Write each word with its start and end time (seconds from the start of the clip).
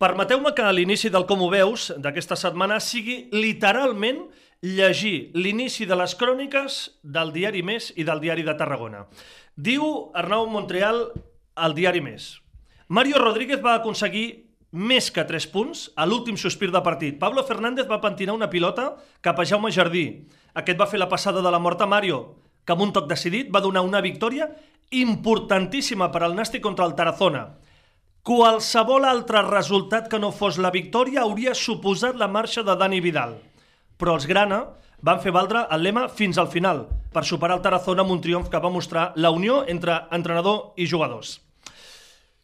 Permeteu-me 0.00 0.54
que 0.56 0.64
a 0.64 0.72
l'inici 0.72 1.10
del 1.12 1.26
Com 1.28 1.42
ho 1.44 1.50
veus 1.52 1.90
d'aquesta 2.00 2.32
setmana 2.40 2.78
sigui 2.80 3.26
literalment 3.36 4.22
llegir 4.64 5.28
l'inici 5.36 5.84
de 5.84 5.98
les 6.00 6.14
cròniques 6.16 6.78
del 7.04 7.34
diari 7.34 7.60
Més 7.60 7.90
i 8.00 8.06
del 8.08 8.22
diari 8.22 8.46
de 8.46 8.54
Tarragona. 8.56 9.02
Diu 9.60 9.84
Arnau 10.16 10.48
Montreal 10.48 11.02
al 11.52 11.76
diari 11.76 12.00
Més. 12.00 12.30
Mario 12.88 13.20
Rodríguez 13.20 13.60
va 13.60 13.76
aconseguir 13.76 14.24
més 14.72 15.10
que 15.12 15.26
3 15.28 15.50
punts 15.52 15.90
a 15.92 16.08
l'últim 16.08 16.40
sospir 16.40 16.72
de 16.72 16.80
partit. 16.80 17.20
Pablo 17.20 17.44
Fernández 17.44 17.84
va 17.90 18.00
pentinar 18.00 18.40
una 18.40 18.48
pilota 18.48 18.94
cap 19.20 19.36
a 19.36 19.44
Jaume 19.44 19.68
Jardí. 19.68 20.06
Aquest 20.56 20.80
va 20.80 20.88
fer 20.88 21.02
la 21.02 21.12
passada 21.12 21.44
de 21.44 21.52
la 21.52 21.60
mort 21.60 21.84
a 21.84 21.90
Mario, 21.90 22.38
que 22.64 22.72
amb 22.72 22.88
un 22.88 22.96
toc 22.96 23.04
decidit 23.10 23.52
va 23.52 23.60
donar 23.60 23.84
una 23.84 24.00
victòria 24.00 24.48
importantíssima 24.96 26.08
per 26.08 26.24
al 26.24 26.32
Nàstic 26.38 26.64
contra 26.64 26.88
el 26.88 26.96
Tarazona. 26.96 27.50
Qualsevol 28.20 29.06
altre 29.08 29.40
resultat 29.46 30.10
que 30.12 30.18
no 30.20 30.28
fos 30.28 30.58
la 30.60 30.68
victòria 30.74 31.22
hauria 31.22 31.54
suposat 31.56 32.18
la 32.20 32.26
marxa 32.28 32.60
de 32.60 32.74
Dani 32.76 32.98
Vidal. 33.00 33.38
Però 33.96 34.12
els 34.18 34.26
Grana 34.28 34.58
van 35.00 35.22
fer 35.24 35.32
valdre 35.32 35.62
el 35.72 35.86
lema 35.86 36.02
fins 36.12 36.36
al 36.36 36.50
final 36.52 36.82
per 37.14 37.22
superar 37.24 37.56
el 37.56 37.62
Tarazona 37.64 38.04
amb 38.04 38.12
un 38.12 38.20
triomf 38.20 38.50
que 38.52 38.60
va 38.60 38.72
mostrar 38.74 39.14
la 39.16 39.30
unió 39.32 39.62
entre 39.66 39.96
entrenador 40.12 40.74
i 40.76 40.84
jugadors. 40.90 41.38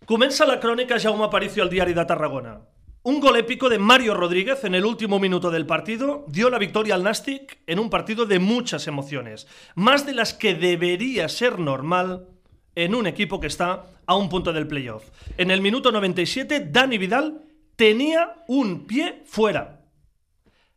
Comença 0.09 0.49
la 0.49 0.57
crónica 0.65 0.97
Jaume 0.99 1.29
Aparicio 1.29 1.63
al 1.63 1.69
diari 1.69 1.93
de 1.93 2.07
Tarragona. 2.09 2.57
Un 3.03 3.21
gol 3.21 3.37
épico 3.37 3.69
de 3.69 3.79
Mario 3.79 4.15
Rodríguez 4.15 4.65
en 4.65 4.75
el 4.75 4.87
último 4.87 5.19
minuto 5.19 5.51
del 5.51 5.67
partido 5.67 6.25
dio 6.27 6.49
la 6.49 6.59
victoria 6.59 6.95
al 6.95 7.05
Nastic 7.05 7.59
en 7.67 7.79
un 7.79 7.91
partido 7.91 8.25
de 8.25 8.39
muchas 8.39 8.87
emociones, 8.87 9.47
más 9.75 10.07
de 10.07 10.15
las 10.15 10.33
que 10.33 10.55
debería 10.55 11.29
ser 11.29 11.59
normal 11.59 12.29
en 12.77 12.95
un 12.95 13.09
equipo 13.09 13.41
que 13.41 13.49
está 13.49 13.87
a 14.07 14.15
un 14.15 14.29
punto 14.29 14.53
del 14.53 14.69
playoff. 14.69 15.11
En 15.37 15.51
el 15.51 15.61
minuto 15.61 15.91
97, 15.91 16.69
Dani 16.71 16.99
Vidal 16.99 17.43
tenía 17.75 18.45
un 18.47 18.87
pie 18.87 19.23
fuera. 19.25 19.81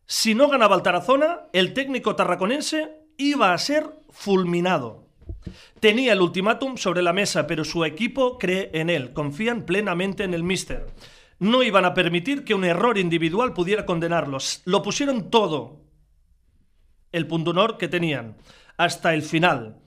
Si 0.05 0.33
no 0.33 0.47
ganaba 0.49 0.75
el 0.75 0.81
Tarazona, 0.81 1.41
el 1.53 1.73
técnico 1.73 2.15
tarraconense 2.15 3.03
iba 3.17 3.53
a 3.53 3.57
ser 3.59 3.85
fulminado. 4.09 5.07
Tenía 5.79 6.13
el 6.13 6.21
ultimátum 6.21 6.77
sobre 6.77 7.01
la 7.01 7.13
mesa, 7.13 7.45
pero 7.45 7.63
su 7.63 7.85
equipo 7.85 8.37
cree 8.37 8.71
en 8.73 8.89
él, 8.89 9.13
confían 9.13 9.65
plenamente 9.65 10.23
en 10.23 10.33
el 10.33 10.43
míster. 10.43 10.87
No 11.37 11.63
iban 11.63 11.85
a 11.85 11.93
permitir 11.93 12.43
que 12.43 12.53
un 12.53 12.65
error 12.65 12.97
individual 12.97 13.53
pudiera 13.53 13.85
condenarlos. 13.85 14.61
Lo 14.65 14.81
pusieron 14.81 15.29
todo, 15.29 15.81
el 17.11 17.27
punto 17.27 17.77
que 17.77 17.87
tenían, 17.87 18.37
hasta 18.77 19.13
el 19.13 19.21
final. 19.21 19.77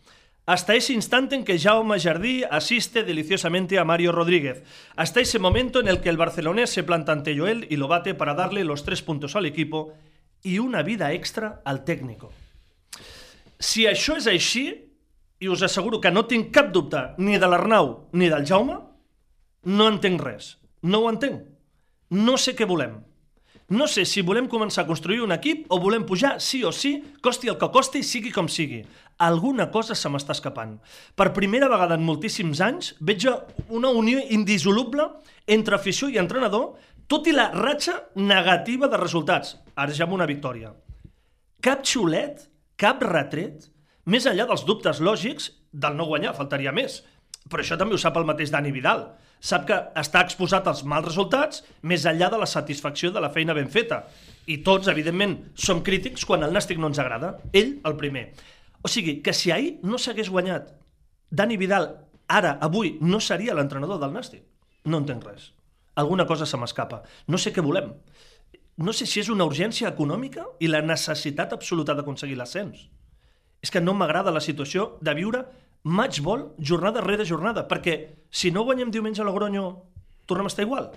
Hasta 0.52 0.74
ese 0.74 0.92
instante 0.92 1.34
en 1.34 1.44
que 1.46 1.58
Jaume 1.58 1.98
Jardí 1.98 2.44
asiste 2.44 3.04
deliciosamente 3.04 3.78
a 3.78 3.86
Mario 3.86 4.12
Rodríguez. 4.12 4.62
Hasta 4.96 5.20
ese 5.20 5.38
momento 5.38 5.80
en 5.80 5.88
el 5.88 6.02
que 6.02 6.10
el 6.10 6.18
barcelonés 6.18 6.68
se 6.68 6.82
planta 6.82 7.12
ante 7.12 7.34
Joel 7.34 7.66
y 7.70 7.76
lo 7.76 7.88
bate 7.88 8.12
para 8.12 8.34
darle 8.34 8.62
los 8.62 8.84
tres 8.84 9.00
puntos 9.00 9.34
al 9.34 9.46
equipo 9.46 9.94
y 10.42 10.58
una 10.58 10.82
vida 10.82 11.10
extra 11.14 11.62
al 11.64 11.84
técnico. 11.84 12.34
Si 13.58 13.86
això 13.88 14.18
és 14.20 14.28
així, 14.28 14.66
i 15.40 15.48
us 15.48 15.64
asseguro 15.64 16.02
que 16.04 16.12
no 16.12 16.26
tinc 16.28 16.52
cap 16.52 16.68
dubte 16.68 17.00
ni 17.16 17.40
de 17.40 17.48
l'Arnau 17.48 18.10
ni 18.12 18.28
del 18.28 18.44
Jaume, 18.44 18.76
no 19.64 19.88
entenc 19.88 20.20
res. 20.20 20.58
No 20.82 21.00
ho 21.00 21.08
entenc. 21.08 21.48
No 22.12 22.36
sé 22.36 22.52
què 22.52 22.68
volem. 22.68 23.00
No 23.72 23.86
sé 23.88 24.02
si 24.04 24.20
volem 24.20 24.50
començar 24.52 24.82
a 24.82 24.86
construir 24.86 25.22
un 25.24 25.32
equip 25.32 25.70
o 25.72 25.78
volem 25.80 26.02
pujar 26.04 26.34
sí 26.44 26.58
o 26.68 26.72
sí, 26.76 26.90
costi 27.24 27.48
el 27.48 27.56
que 27.56 27.70
costi, 27.72 28.02
sigui 28.04 28.28
com 28.34 28.50
sigui. 28.52 28.82
Alguna 29.24 29.70
cosa 29.72 29.96
se 29.96 30.10
m'està 30.12 30.34
escapant. 30.36 30.74
Per 31.16 31.32
primera 31.32 31.70
vegada 31.72 31.96
en 31.96 32.04
moltíssims 32.04 32.60
anys 32.60 32.90
veig 33.00 33.24
una 33.72 33.94
unió 33.96 34.20
indissoluble 34.36 35.06
entre 35.56 35.78
afició 35.78 36.10
i 36.12 36.20
entrenador, 36.20 36.74
tot 37.08 37.30
i 37.30 37.32
la 37.32 37.48
ratxa 37.54 37.96
negativa 38.20 38.92
de 38.92 39.00
resultats. 39.00 39.56
Ara 39.72 39.96
ja 39.96 40.04
amb 40.04 40.18
una 40.18 40.28
victòria. 40.28 40.74
Cap 41.64 41.86
xulet, 41.88 42.44
cap 42.76 43.00
retret, 43.08 43.70
més 44.04 44.28
enllà 44.28 44.50
dels 44.50 44.66
dubtes 44.68 45.00
lògics 45.00 45.48
del 45.72 45.96
no 45.96 46.10
guanyar, 46.12 46.36
faltaria 46.36 46.76
més. 46.76 47.00
Però 47.48 47.64
això 47.64 47.80
també 47.80 47.96
ho 47.96 48.04
sap 48.04 48.20
el 48.20 48.28
mateix 48.28 48.52
Dani 48.52 48.74
Vidal. 48.74 49.06
Sap 49.42 49.64
que 49.66 49.76
està 49.98 50.20
exposat 50.22 50.68
als 50.70 50.84
mals 50.86 51.08
resultats 51.08 51.64
més 51.90 52.04
enllà 52.06 52.28
de 52.30 52.38
la 52.38 52.46
satisfacció 52.46 53.10
de 53.10 53.22
la 53.22 53.32
feina 53.34 53.56
ben 53.58 53.70
feta. 53.70 54.04
I 54.46 54.60
tots, 54.66 54.90
evidentment, 54.92 55.34
som 55.58 55.82
crítics 55.82 56.26
quan 56.28 56.46
el 56.46 56.54
Nàstic 56.54 56.78
no 56.78 56.90
ens 56.92 57.00
agrada. 57.02 57.34
Ell, 57.52 57.74
el 57.88 57.98
primer. 57.98 58.28
O 58.82 58.90
sigui, 58.90 59.18
que 59.22 59.34
si 59.34 59.50
ahir 59.50 59.74
no 59.82 59.98
s'hagués 59.98 60.30
guanyat 60.30 60.70
Dani 61.30 61.58
Vidal, 61.58 61.90
ara, 62.28 62.56
avui, 62.62 62.96
no 63.00 63.18
seria 63.20 63.58
l'entrenador 63.58 63.98
del 64.02 64.14
Nàstic. 64.14 64.46
No 64.86 65.02
entenc 65.02 65.26
res. 65.26 65.50
Alguna 65.98 66.26
cosa 66.26 66.46
se 66.46 66.58
m'escapa. 66.58 67.02
No 67.26 67.38
sé 67.38 67.52
què 67.52 67.64
volem. 67.64 67.92
No 68.78 68.94
sé 68.96 69.06
si 69.06 69.20
és 69.20 69.30
una 69.30 69.46
urgència 69.48 69.90
econòmica 69.90 70.46
i 70.62 70.70
la 70.70 70.80
necessitat 70.86 71.52
absoluta 71.52 71.98
d'aconseguir 71.98 72.38
l'ascens 72.38 72.86
és 73.62 73.70
que 73.70 73.80
no 73.80 73.94
m'agrada 73.94 74.34
la 74.34 74.42
situació 74.42 74.96
de 75.00 75.14
viure 75.14 75.44
matchball 75.82 76.52
jornada 76.58 77.00
rere 77.00 77.26
jornada, 77.26 77.66
perquè 77.68 77.96
si 78.30 78.50
no 78.50 78.64
guanyem 78.64 78.90
diumenge 78.90 79.22
a 79.22 79.26
Logroño, 79.26 79.64
tornem 80.26 80.46
a 80.46 80.52
estar 80.52 80.64
igual. 80.64 80.92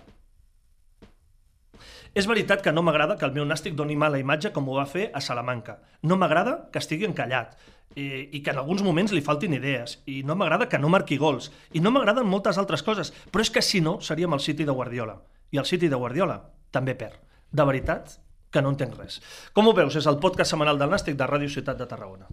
És 2.16 2.29
veritat 2.31 2.62
que 2.63 2.72
no 2.72 2.79
m'agrada 2.85 3.18
que 3.19 3.25
el 3.28 3.34
meu 3.35 3.44
nàstic 3.44 3.75
doni 3.75 3.97
mala 4.00 4.22
imatge 4.22 4.53
com 4.56 4.69
ho 4.69 4.78
va 4.78 4.85
fer 4.88 5.09
a 5.12 5.19
Salamanca. 5.19 5.81
No 6.01 6.16
m'agrada 6.16 6.69
que 6.72 6.79
estigui 6.79 7.03
encallat 7.09 7.57
i, 7.96 8.06
i 8.31 8.40
que 8.40 8.53
en 8.53 8.62
alguns 8.62 8.85
moments 8.88 9.12
li 9.12 9.23
faltin 9.25 9.57
idees. 9.57 9.97
I 10.07 10.22
no 10.23 10.38
m'agrada 10.40 10.69
que 10.72 10.79
no 10.79 10.91
marqui 10.94 11.17
gols. 11.19 11.52
I 11.75 11.84
no 11.84 11.91
m'agraden 11.91 12.29
moltes 12.31 12.62
altres 12.62 12.85
coses. 12.88 13.12
Però 13.34 13.44
és 13.44 13.52
que 13.52 13.62
si 13.62 13.84
no, 13.84 13.97
seríem 14.00 14.31
el 14.31 14.40
City 14.40 14.63
de 14.63 14.72
Guardiola. 14.72 15.17
I 15.52 15.59
el 15.59 15.67
City 15.67 15.91
de 15.91 16.00
Guardiola 16.00 16.40
també 16.72 16.96
perd. 16.96 17.19
De 17.52 17.67
veritat 17.67 18.16
que 18.47 18.63
no 18.63 18.72
entenc 18.72 18.96
res. 18.96 19.19
Com 19.52 19.67
ho 19.67 19.75
veus? 19.75 20.00
És 20.00 20.07
el 20.07 20.22
podcast 20.23 20.56
setmanal 20.56 20.79
del 20.79 20.96
Nàstic 20.96 21.19
de 21.19 21.28
Ràdio 21.28 21.52
Ciutat 21.52 21.84
de 21.84 21.91
Tarragona. 21.91 22.31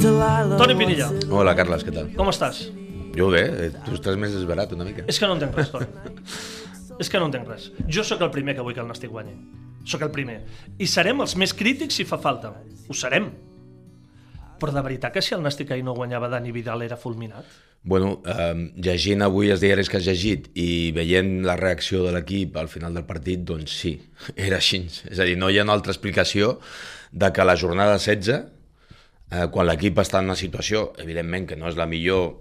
Toni 0.00 0.74
Pinilla. 0.78 1.10
Hola, 1.28 1.52
Carles, 1.58 1.82
què 1.84 1.92
tal? 1.92 2.06
Com 2.16 2.30
estàs? 2.32 2.62
Jo 3.12 3.26
bé, 3.32 3.42
eh, 3.44 3.70
tu 3.84 3.92
estàs 3.98 4.16
més 4.16 4.32
desverat 4.32 4.72
una 4.72 4.86
mica. 4.86 5.04
És 5.10 5.18
que 5.20 5.28
no 5.28 5.34
entenc 5.36 5.56
res, 5.58 5.68
Toni. 5.72 5.88
És 7.00 7.10
que 7.10 7.20
no 7.20 7.26
entenc 7.28 7.48
res. 7.48 7.66
Jo 7.84 8.04
sóc 8.06 8.22
el 8.24 8.30
primer 8.32 8.54
que 8.56 8.64
vull 8.64 8.72
que 8.72 8.80
el 8.80 8.88
Nàstic 8.88 9.10
guanyi. 9.12 9.34
Sóc 9.84 10.00
el 10.06 10.12
primer. 10.14 10.38
I 10.78 10.86
serem 10.88 11.20
els 11.20 11.34
més 11.36 11.52
crítics 11.56 11.98
si 12.00 12.06
fa 12.08 12.16
falta. 12.20 12.54
Ho 12.88 12.96
serem. 12.96 13.28
Però 14.60 14.72
de 14.72 14.82
veritat 14.84 15.12
que 15.12 15.22
si 15.24 15.34
el 15.36 15.42
Nàstic 15.44 15.72
ahir 15.72 15.84
no 15.84 15.92
guanyava 15.96 16.30
Dani 16.32 16.52
Vidal 16.52 16.84
era 16.84 16.96
fulminat? 17.00 17.44
Bueno, 17.82 18.22
eh, 18.24 18.72
llegint 18.76 19.24
avui 19.24 19.50
els 19.52 19.60
diaris 19.60 19.88
que 19.88 19.98
has 19.98 20.06
llegit 20.08 20.48
i 20.54 20.92
veient 20.96 21.42
la 21.44 21.56
reacció 21.60 22.04
de 22.06 22.12
l'equip 22.16 22.56
al 22.60 22.68
final 22.68 22.96
del 22.96 23.04
partit, 23.08 23.44
doncs 23.44 23.76
sí, 23.82 23.94
era 24.36 24.60
així. 24.60 24.86
És 25.10 25.20
a 25.20 25.28
dir, 25.28 25.36
no 25.36 25.50
hi 25.50 25.60
ha 25.60 25.66
una 25.68 25.76
altra 25.76 25.92
explicació 25.92 26.58
de 27.12 27.32
que 27.32 27.44
la 27.44 27.56
jornada 27.56 27.98
16, 27.98 28.59
eh, 29.30 29.46
quan 29.50 29.66
l'equip 29.66 29.98
està 30.02 30.18
en 30.20 30.30
una 30.30 30.36
situació, 30.36 30.92
evidentment 30.98 31.46
que 31.46 31.56
no 31.56 31.68
és 31.68 31.76
la 31.76 31.86
millor 31.86 32.36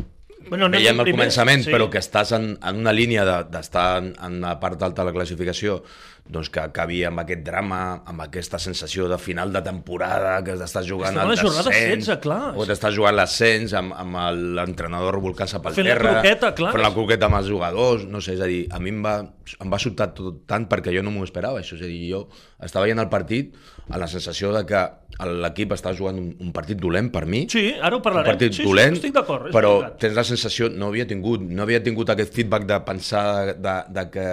Bueno, 0.50 0.70
no 0.70 0.78
veiem 0.80 0.98
al 1.04 1.10
començament, 1.12 1.62
sí. 1.66 1.70
però 1.70 1.90
que 1.92 2.00
estàs 2.00 2.32
en, 2.34 2.58
en 2.66 2.78
una 2.80 2.94
línia 2.96 3.26
de- 3.28 3.44
d'estar 3.52 3.98
en, 4.00 4.14
en 4.24 4.40
la 4.42 4.56
part 4.60 4.82
alta 4.82 5.04
de 5.04 5.10
la 5.12 5.14
classificació, 5.14 5.84
doncs 6.30 6.52
que 6.54 6.62
acabi 6.62 7.00
amb 7.08 7.24
aquest 7.24 7.42
drama, 7.42 7.80
amb 8.06 8.22
aquesta 8.22 8.60
sensació 8.62 9.08
de 9.10 9.18
final 9.18 9.50
de 9.54 9.64
temporada, 9.66 10.36
que 10.46 10.54
estàs 10.62 10.86
jugant 10.86 11.18
al 11.18 11.32
la 11.32 11.36
jornada 11.40 11.72
descens, 11.72 12.06
16, 12.06 12.20
clar. 12.22 12.54
o 12.56 12.68
t'estàs 12.70 12.94
jugant 12.94 13.16
l'ascens 13.18 13.74
amb, 13.74 13.96
amb 13.98 14.20
l'entrenador 14.60 15.18
revolcant-se 15.18 15.58
pel 15.64 15.74
Fent 15.74 15.88
la 15.90 15.96
terra, 15.96 16.14
croqueta, 16.20 16.54
clar. 16.56 16.72
fent 16.76 16.86
la 16.86 16.94
croqueta 16.94 17.26
amb 17.32 17.40
els 17.42 17.50
jugadors, 17.50 18.06
no 18.06 18.22
sé, 18.22 18.36
és 18.38 18.44
a 18.46 18.50
dir, 18.52 18.62
a 18.70 18.78
mi 18.80 18.94
em 18.94 19.02
va, 19.06 19.16
em 19.58 19.74
va 19.74 19.82
sobtar 19.82 20.12
tot 20.14 20.44
tant 20.50 20.70
perquè 20.70 20.94
jo 20.96 21.02
no 21.06 21.12
m'ho 21.16 21.26
esperava, 21.26 21.64
això, 21.64 21.76
és 21.80 21.84
a 21.88 21.90
dir, 21.90 22.04
jo 22.14 22.28
estava 22.62 22.86
veient 22.86 23.02
el 23.02 23.10
partit 23.10 23.56
amb 23.90 23.98
la 24.04 24.08
sensació 24.12 24.54
de 24.54 24.62
que 24.70 24.84
l'equip 25.26 25.74
estava 25.74 25.96
jugant 25.98 26.20
un, 26.22 26.30
un 26.46 26.52
partit 26.56 26.78
dolent 26.80 27.10
per 27.12 27.26
mi, 27.26 27.48
Sí, 27.52 27.74
ara 27.82 27.96
ho 27.98 28.00
un 28.00 28.06
parlarem. 28.06 28.30
partit 28.36 28.54
sí, 28.60 28.64
dolent, 28.68 28.94
sí, 28.94 29.02
estic 29.02 29.16
d'acord. 29.18 29.50
és 29.50 29.56
però 29.56 29.74
veritat. 29.80 29.98
tens 30.06 30.16
la 30.16 30.24
sensació, 30.28 30.70
no 30.70 30.92
havia 30.94 31.08
tingut, 31.10 31.42
no 31.42 31.66
havia 31.66 31.82
tingut 31.84 32.14
aquest 32.14 32.38
feedback 32.38 32.68
de 32.70 32.78
pensar 32.86 33.26
de, 33.50 33.56
de, 33.66 33.76
de, 33.98 34.06
que, 34.14 34.28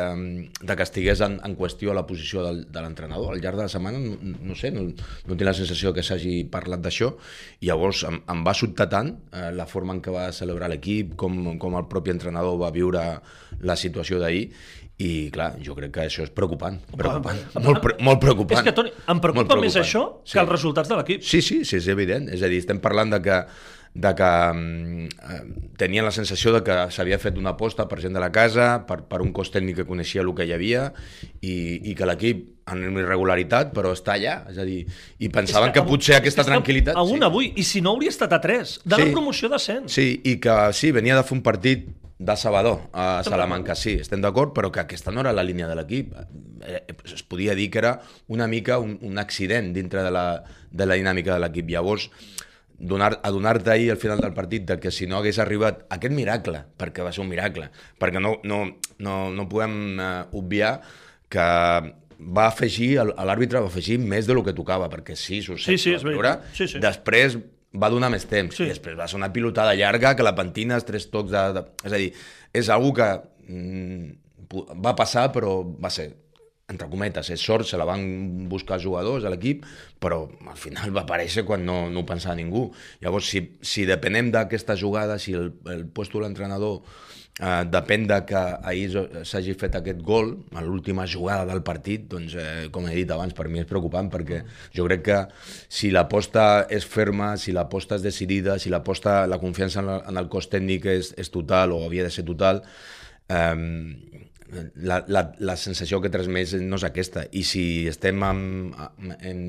de 0.60 0.76
que 0.76 0.82
estigués 0.86 1.24
en, 1.24 1.40
en 1.42 1.56
qüestió 1.56 1.85
la 1.94 2.06
posició 2.08 2.42
del, 2.46 2.64
de 2.72 2.82
l'entrenador. 2.82 3.34
Al 3.34 3.42
llarg 3.42 3.60
de 3.60 3.66
la 3.66 3.72
setmana, 3.72 4.00
no, 4.02 4.16
no 4.50 4.56
sé, 4.58 4.72
no, 4.74 4.86
no 4.88 5.36
tinc 5.36 5.46
la 5.46 5.54
sensació 5.56 5.92
que 5.94 6.04
s'hagi 6.06 6.40
parlat 6.50 6.82
d'això, 6.82 7.12
llavors 7.68 8.02
em, 8.08 8.18
em 8.32 8.42
va 8.46 8.56
sobtar 8.56 8.88
tant 8.92 9.12
eh, 9.30 9.50
la 9.54 9.68
forma 9.70 9.94
en 9.96 10.02
què 10.02 10.14
va 10.14 10.30
celebrar 10.36 10.72
l'equip, 10.72 11.14
com, 11.20 11.54
com 11.62 11.78
el 11.78 11.86
propi 11.92 12.14
entrenador 12.14 12.58
va 12.62 12.72
viure 12.74 13.04
la 13.66 13.78
situació 13.78 14.18
d'ahir, 14.22 14.48
i 14.96 15.28
clar, 15.28 15.50
jo 15.60 15.74
crec 15.76 15.90
que 15.92 16.04
això 16.08 16.24
és 16.24 16.30
preocupant, 16.32 16.78
preocupant, 16.96 17.40
molt, 17.60 17.82
pre 17.84 17.96
molt 18.00 18.20
preocupant. 18.22 18.56
És 18.56 18.64
que, 18.64 18.72
Toni, 18.76 18.92
em 19.12 19.18
preocupa 19.20 19.58
més 19.60 19.76
això 19.76 20.06
que 20.24 20.40
els 20.40 20.48
resultats 20.48 20.88
de 20.88 20.96
l'equip. 20.96 21.24
Sí, 21.26 21.42
sí, 21.44 21.60
sí, 21.68 21.76
és 21.82 21.88
evident. 21.92 22.30
És 22.32 22.40
a 22.40 22.48
dir, 22.48 22.62
estem 22.64 22.80
parlant 22.80 23.12
de 23.12 23.20
que 23.26 23.42
de 23.96 24.12
que 24.14 24.30
mm, 24.52 25.04
eh, 25.06 25.70
tenien 25.80 26.04
la 26.04 26.12
sensació 26.12 26.52
de 26.52 26.60
que 26.66 26.74
s'havia 26.92 27.18
fet 27.22 27.38
una 27.40 27.54
aposta 27.54 27.86
per 27.88 27.98
gent 28.02 28.12
de 28.16 28.20
la 28.20 28.28
casa, 28.32 28.84
per, 28.88 29.00
per 29.08 29.22
un 29.24 29.32
cos 29.32 29.48
tècnic 29.54 29.80
que 29.80 29.86
coneixia 29.88 30.20
el 30.24 30.34
que 30.36 30.44
hi 30.44 30.52
havia 30.52 30.90
i, 31.40 31.80
i 31.90 31.94
que 31.96 32.08
l'equip 32.08 32.44
en 32.66 32.82
una 32.90 33.04
irregularitat, 33.04 33.70
però 33.72 33.94
està 33.94 34.16
allà. 34.18 34.40
És 34.50 34.58
a 34.60 34.66
dir, 34.68 34.82
i 35.22 35.30
pensaven 35.32 35.72
que, 35.72 35.80
que 35.80 35.88
potser 35.88 36.18
aquesta 36.18 36.44
que 36.44 36.50
tranquil·litat... 36.52 36.98
A 36.98 37.04
un 37.06 37.22
sí. 37.22 37.28
avui, 37.28 37.52
i 37.56 37.64
si 37.64 37.80
no 37.80 37.94
hauria 37.94 38.12
estat 38.12 38.34
a 38.36 38.40
tres, 38.42 38.80
de 38.84 38.98
Sí. 38.98 39.06
la 39.06 39.12
promoció 39.14 39.48
d'ascens. 39.52 39.94
Sí, 39.94 40.08
i 40.24 40.36
que 40.42 40.56
sí, 40.76 40.90
venia 40.92 41.16
de 41.16 41.24
fer 41.24 41.38
un 41.38 41.44
partit 41.46 41.86
de 42.18 42.34
Sabador 42.36 42.88
a 42.96 43.22
Salamanca, 43.24 43.74
sí, 43.76 43.98
estem 44.00 44.22
d'acord, 44.24 44.54
però 44.56 44.70
que 44.72 44.80
aquesta 44.80 45.12
no 45.12 45.20
era 45.22 45.34
la 45.36 45.44
línia 45.44 45.68
de 45.68 45.76
l'equip. 45.76 46.14
Eh, 46.66 46.82
es 47.04 47.22
podia 47.22 47.54
dir 47.54 47.70
que 47.70 47.78
era 47.78 48.00
una 48.32 48.48
mica 48.48 48.78
un, 48.82 48.98
un 49.04 49.18
accident 49.20 49.72
dintre 49.76 50.02
de 50.02 50.10
la, 50.10 50.42
de 50.70 50.86
la 50.88 50.96
dinàmica 50.96 51.36
de 51.36 51.44
l'equip. 51.44 51.68
Llavors, 51.70 52.08
donar, 52.78 53.20
adonar-te 53.22 53.70
ahir 53.70 53.90
al 53.90 53.96
final 54.00 54.20
del 54.20 54.34
partit 54.34 54.66
de 54.68 54.78
que 54.80 54.90
si 54.90 55.06
no 55.06 55.18
hagués 55.18 55.38
arribat 55.38 55.84
aquest 55.90 56.14
miracle, 56.14 56.64
perquè 56.78 57.04
va 57.04 57.12
ser 57.12 57.22
un 57.24 57.30
miracle, 57.30 57.70
perquè 58.00 58.20
no, 58.20 58.36
no, 58.44 58.62
no, 58.98 59.16
no 59.32 59.48
podem 59.48 59.76
eh, 60.00 60.24
obviar 60.36 60.80
que 61.32 61.46
va 62.16 62.46
afegir, 62.46 62.94
l'àrbitre 63.00 63.60
va 63.60 63.68
afegir 63.68 63.98
més 64.00 64.26
de 64.28 64.34
lo 64.36 64.42
que 64.44 64.54
tocava, 64.56 64.88
perquè 64.92 65.16
sí, 65.16 65.42
s'ho 65.44 65.58
Sí, 65.60 65.76
sí. 65.76 65.96
Sí, 66.56 66.68
sí. 66.68 66.80
Després 66.80 67.38
va 67.76 67.90
donar 67.92 68.08
més 68.10 68.24
temps, 68.24 68.54
Sí. 68.56 68.64
i 68.64 68.68
després 68.72 68.96
va 68.96 69.08
ser 69.08 69.18
una 69.18 69.32
pilotada 69.32 69.74
llarga 69.76 70.14
que 70.16 70.24
la 70.24 70.34
pentina, 70.34 70.76
els 70.76 70.86
tres 70.88 71.10
tocs 71.10 71.30
de... 71.30 71.42
de... 71.52 71.64
És 71.84 71.92
a 71.92 71.96
dir, 72.00 72.12
és 72.56 72.70
algo 72.72 72.94
que 72.96 73.08
mm, 73.48 74.06
va 74.84 74.94
passar, 74.96 75.28
però 75.34 75.58
va 75.64 75.90
ser 75.92 76.14
entre 76.68 76.88
cometes, 76.90 77.28
és 77.30 77.42
sort, 77.42 77.66
se 77.68 77.78
la 77.78 77.86
van 77.86 78.48
buscar 78.50 78.80
jugadors 78.82 79.24
a 79.24 79.30
l'equip, 79.30 79.64
però 80.02 80.24
al 80.50 80.56
final 80.58 80.90
va 80.96 81.04
aparèixer 81.04 81.44
quan 81.46 81.62
no, 81.66 81.84
no 81.90 82.02
ho 82.02 82.06
pensava 82.08 82.34
ningú. 82.34 82.72
Llavors, 83.04 83.28
si, 83.30 83.44
si 83.62 83.84
depenem 83.86 84.32
d'aquesta 84.34 84.74
jugada, 84.78 85.20
si 85.22 85.36
el, 85.38 85.52
el 85.70 85.84
puesto 85.86 86.18
de 86.18 86.24
l'entrenador 86.24 86.80
eh, 87.38 87.62
depèn 87.70 88.08
de 88.10 88.18
que 88.26 88.42
ahir 88.66 88.88
jo- 88.96 89.06
s'hagi 89.22 89.54
fet 89.60 89.78
aquest 89.78 90.02
gol, 90.02 90.32
a 90.58 90.64
l'última 90.66 91.06
jugada 91.06 91.46
del 91.52 91.62
partit, 91.62 92.08
doncs, 92.10 92.34
eh, 92.34 92.66
com 92.74 92.90
he 92.90 92.98
dit 92.98 93.14
abans, 93.14 93.36
per 93.38 93.46
mi 93.46 93.62
és 93.62 93.70
preocupant, 93.70 94.10
perquè 94.10 94.42
jo 94.74 94.88
crec 94.90 95.06
que 95.06 95.22
si 95.70 95.92
l'aposta 95.94 96.66
és 96.66 96.82
ferma, 96.82 97.36
si 97.38 97.54
l'aposta 97.54 97.94
és 98.00 98.02
decidida, 98.10 98.58
si 98.58 98.74
l'aposta, 98.74 99.20
la 99.30 99.38
confiança 99.38 99.86
en, 99.86 99.94
en 100.02 100.18
el 100.18 100.26
cos 100.34 100.50
tècnic 100.50 100.90
és, 100.98 101.14
és 101.14 101.30
total 101.30 101.78
o 101.78 101.84
havia 101.86 102.10
de 102.10 102.10
ser 102.10 102.26
total, 102.26 102.64
eh, 103.30 104.25
la, 104.76 105.00
la, 105.08 105.22
la 105.38 105.56
sensació 105.56 106.00
que 106.00 106.10
transmès 106.12 106.54
no 106.62 106.76
és 106.78 106.84
aquesta. 106.86 107.26
I 107.32 107.42
si 107.42 107.64
estem 107.90 108.22
amb- 108.22 108.74
en, 109.20 109.40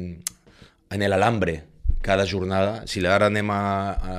en 0.90 1.06
l'alambre 1.10 1.60
cada 2.02 2.26
jornada, 2.26 2.84
si 2.88 3.04
ara 3.06 3.28
anem 3.32 3.50
a, 3.52 3.62
a, 3.92 4.16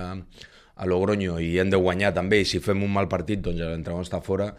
a 0.78 0.86
Logroño 0.86 1.38
i 1.40 1.56
hem 1.58 1.70
de 1.70 1.76
guanyar 1.80 2.12
també, 2.14 2.40
i 2.42 2.46
si 2.46 2.60
fem 2.62 2.82
un 2.84 2.92
mal 2.92 3.08
partit, 3.08 3.40
doncs 3.42 3.58
l'entrenador 3.60 4.04
està 4.06 4.20
fora, 4.22 4.52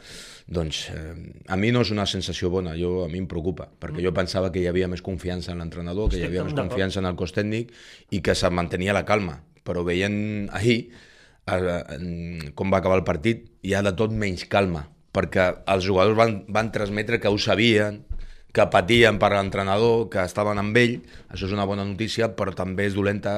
doncs 0.49 0.87
eh, 0.89 1.13
a 1.47 1.55
mi 1.59 1.69
no 1.71 1.81
és 1.85 1.91
una 1.93 2.05
sensació 2.09 2.49
bona, 2.49 2.73
jo, 2.79 3.03
a 3.05 3.09
mi 3.11 3.19
em 3.21 3.27
preocupa, 3.29 3.69
perquè 3.79 4.01
jo 4.03 4.11
pensava 4.15 4.51
que 4.51 4.59
hi 4.63 4.67
havia 4.67 4.87
més 4.89 5.03
confiança 5.05 5.51
en 5.53 5.61
l'entrenador, 5.61 6.09
que 6.09 6.17
hi 6.17 6.25
havia 6.27 6.43
més 6.47 6.53
confiança 6.71 6.99
en 7.03 7.05
el 7.11 7.15
cos 7.19 7.35
tècnic 7.35 7.71
i 8.11 8.21
que 8.25 8.35
se 8.35 8.49
mantenia 8.49 8.93
la 8.97 9.05
calma, 9.05 9.43
però 9.63 9.83
veient 9.85 10.49
ahir 10.57 10.79
eh, 11.47 11.83
en- 11.95 12.51
com 12.55 12.71
va 12.73 12.79
acabar 12.81 12.97
el 12.97 13.05
partit, 13.05 13.45
hi 13.61 13.75
ha 13.77 13.83
de 13.85 13.93
tot 13.93 14.11
menys 14.11 14.45
calma, 14.49 14.87
perquè 15.19 15.49
els 15.75 15.83
jugadors 15.85 16.17
van, 16.17 16.39
van 16.47 16.71
transmetre 16.71 17.19
que 17.19 17.29
ho 17.29 17.37
sabien, 17.37 18.05
que 18.55 18.65
patien 18.73 19.19
per 19.21 19.29
l'entrenador, 19.35 20.07
que 20.09 20.23
estaven 20.25 20.57
amb 20.57 20.77
ell, 20.81 20.95
això 21.29 21.45
és 21.45 21.53
una 21.53 21.67
bona 21.69 21.85
notícia, 21.85 22.31
però 22.33 22.55
també 22.57 22.87
és 22.89 22.95
dolenta 22.97 23.33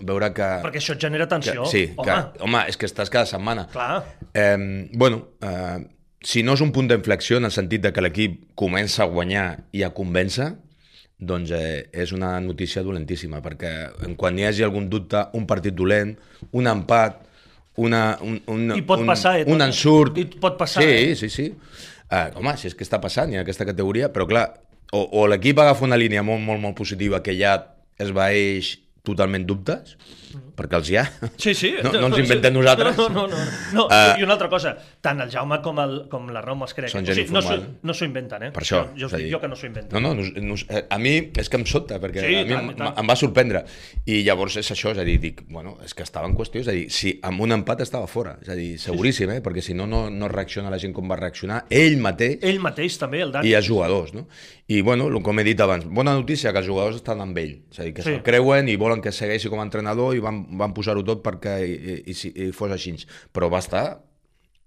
veure 0.00 0.32
que... 0.34 0.48
Perquè 0.64 0.80
això 0.82 0.96
et 0.96 1.04
genera 1.06 1.28
que 1.28 1.36
tensió. 1.36 1.66
sí, 1.70 1.84
home, 1.94 2.06
que, 2.08 2.44
home, 2.44 2.64
és 2.72 2.78
que 2.80 2.88
estàs 2.88 3.12
cada 3.12 3.28
setmana. 3.30 3.68
clar. 3.72 4.02
Eh, 4.34 4.88
bueno, 4.92 5.22
eh, 5.40 5.84
si 6.26 6.42
no 6.42 6.56
és 6.58 6.64
un 6.64 6.72
punt 6.74 6.90
d'inflexió 6.90 7.38
en 7.38 7.46
el 7.46 7.54
sentit 7.54 7.84
de 7.84 7.92
que 7.94 8.02
l'equip 8.02 8.40
comença 8.58 9.04
a 9.04 9.10
guanyar 9.10 9.46
i 9.76 9.84
a 9.86 9.92
convèncer, 9.94 10.50
doncs 11.16 11.52
eh, 11.54 11.86
és 11.94 12.12
una 12.12 12.34
notícia 12.44 12.82
dolentíssima, 12.84 13.40
perquè 13.44 14.16
quan 14.18 14.38
hi 14.38 14.48
hagi 14.48 14.66
algun 14.66 14.90
dubte, 14.90 15.22
un 15.38 15.46
partit 15.46 15.76
dolent, 15.78 16.16
un 16.52 16.66
empat, 16.68 17.22
una, 17.76 18.18
un, 18.24 18.38
un, 18.52 18.70
I 18.76 18.82
pot 18.86 19.02
un, 19.02 19.06
passar, 19.10 19.36
eh, 19.40 19.44
un 19.52 19.62
ensurt... 19.64 20.18
I 20.18 20.26
pot 20.40 20.56
passar, 20.58 20.82
Sí, 20.82 20.88
eh? 20.88 21.14
sí, 21.18 21.28
sí. 21.32 21.46
Uh, 22.06 22.30
home, 22.38 22.54
si 22.56 22.68
és 22.70 22.74
que 22.78 22.84
està 22.86 23.00
passant, 23.02 23.32
hi 23.32 23.38
ha 23.38 23.42
aquesta 23.44 23.66
categoria, 23.66 24.08
però 24.14 24.28
clar, 24.30 24.46
o, 24.94 25.02
o 25.20 25.26
l'equip 25.26 25.58
agafa 25.58 25.84
una 25.84 25.98
línia 25.98 26.22
molt, 26.22 26.42
molt, 26.46 26.62
molt 26.62 26.76
positiva 26.78 27.22
que 27.22 27.34
ja 27.36 27.56
es 27.98 28.12
vaeix 28.14 28.76
totalment 29.06 29.46
dubtes, 29.48 29.94
perquè 30.56 30.76
els 30.80 30.90
hi 30.90 30.96
ha. 31.00 31.04
Sí, 31.38 31.54
sí. 31.54 31.72
No, 31.86 31.92
no 31.94 32.08
ens 32.10 32.18
inventem 32.24 32.54
nosaltres. 32.56 32.96
No, 33.00 33.08
no, 33.12 33.26
no. 33.30 33.36
no. 33.76 33.84
Eh, 33.92 34.20
I 34.20 34.24
una 34.26 34.34
altra 34.34 34.48
cosa, 34.50 34.74
tant 35.04 35.20
el 35.22 35.30
Jaume 35.32 35.60
com, 35.64 35.78
el, 35.82 35.94
com 36.12 36.26
la 36.34 36.42
Rauma 36.44 36.66
es 36.66 36.74
crec. 36.76 36.90
Són 36.92 37.04
o 37.04 37.06
gent 37.06 37.20
sigui, 37.20 37.34
no 37.34 37.42
s'ho 37.44 37.58
no 37.86 37.96
inventen, 38.06 38.48
eh? 38.48 38.50
Per 38.54 38.64
això. 38.64 38.82
Jo, 38.94 39.04
jo 39.04 39.10
us 39.10 39.14
dic 39.16 39.26
dir, 39.26 39.32
jo 39.36 39.40
que 39.42 39.50
no 39.52 39.58
s'ho 39.58 39.68
inventen. 39.68 39.94
No, 39.94 40.14
no, 40.14 40.14
no, 40.18 40.42
no, 40.48 40.58
eh, 40.68 40.82
a 40.90 40.98
mi 41.02 41.14
és 41.38 41.50
que 41.52 41.60
em 41.60 41.66
sobta, 41.68 42.00
perquè 42.02 42.24
Sí, 42.24 42.34
a 42.40 42.44
mi 42.44 42.54
tant, 42.54 42.70
em, 42.72 42.74
tant. 42.80 42.98
em 43.02 43.12
va 43.12 43.16
sorprendre. 43.18 43.62
I 44.08 44.22
llavors 44.26 44.58
és 44.62 44.70
això, 44.74 44.92
és 44.96 45.00
a 45.02 45.06
dir, 45.06 45.18
dic, 45.22 45.44
bueno, 45.52 45.76
és 45.86 45.94
que 45.94 46.04
estava 46.06 46.28
en 46.28 46.34
qüestió, 46.38 46.62
és 46.64 46.70
a 46.72 46.74
dir, 46.76 46.86
si 46.94 47.14
amb 47.26 47.44
un 47.46 47.54
empat 47.56 47.84
estava 47.86 48.08
fora, 48.10 48.36
és 48.42 48.50
a 48.52 48.58
dir, 48.58 48.72
seguríssim, 48.82 49.30
eh? 49.36 49.40
perquè 49.44 49.62
si 49.64 49.76
no, 49.78 49.86
no, 49.90 50.06
no 50.10 50.28
reacciona 50.32 50.72
la 50.72 50.80
gent 50.82 50.94
com 50.96 51.08
va 51.10 51.18
reaccionar, 51.20 51.64
ell 51.70 51.98
mateix 52.02 52.42
Ell 52.46 52.60
mateix 52.64 52.98
també, 53.00 53.22
el 53.24 53.32
Dani. 53.34 53.48
i 53.50 53.54
els 53.58 53.66
jugadors, 53.68 54.12
no? 54.16 54.26
I, 54.68 54.80
bueno, 54.82 55.08
lo- 55.08 55.20
com 55.22 55.38
he 55.38 55.44
dit 55.46 55.60
abans, 55.62 55.84
bona 55.86 56.12
notícia 56.14 56.50
que 56.52 56.58
els 56.58 56.66
jugadors 56.66 56.96
estan 56.98 57.20
amb 57.22 57.36
ell, 57.38 57.52
és 57.70 57.78
a 57.78 57.84
dir, 57.84 57.92
que 57.94 58.02
Sí. 58.02 58.10
se'l 58.10 58.22
creuen 58.26 58.68
i 58.68 58.74
volen 58.76 59.00
que 59.00 59.12
segueixi 59.12 59.48
com 59.48 59.60
a 59.60 59.62
entrenador 59.62 60.16
i 60.16 60.18
van, 60.18 60.40
van 60.58 60.72
posar-ho 60.74 61.04
tot 61.06 61.22
perquè 61.22 61.60
i, 61.62 61.72
i, 61.72 62.10
i, 62.10 62.14
si- 62.14 62.32
i 62.34 62.50
fos 62.52 62.72
així. 62.74 62.96
Però 63.32 63.48
va 63.48 63.60
estar, 63.62 64.00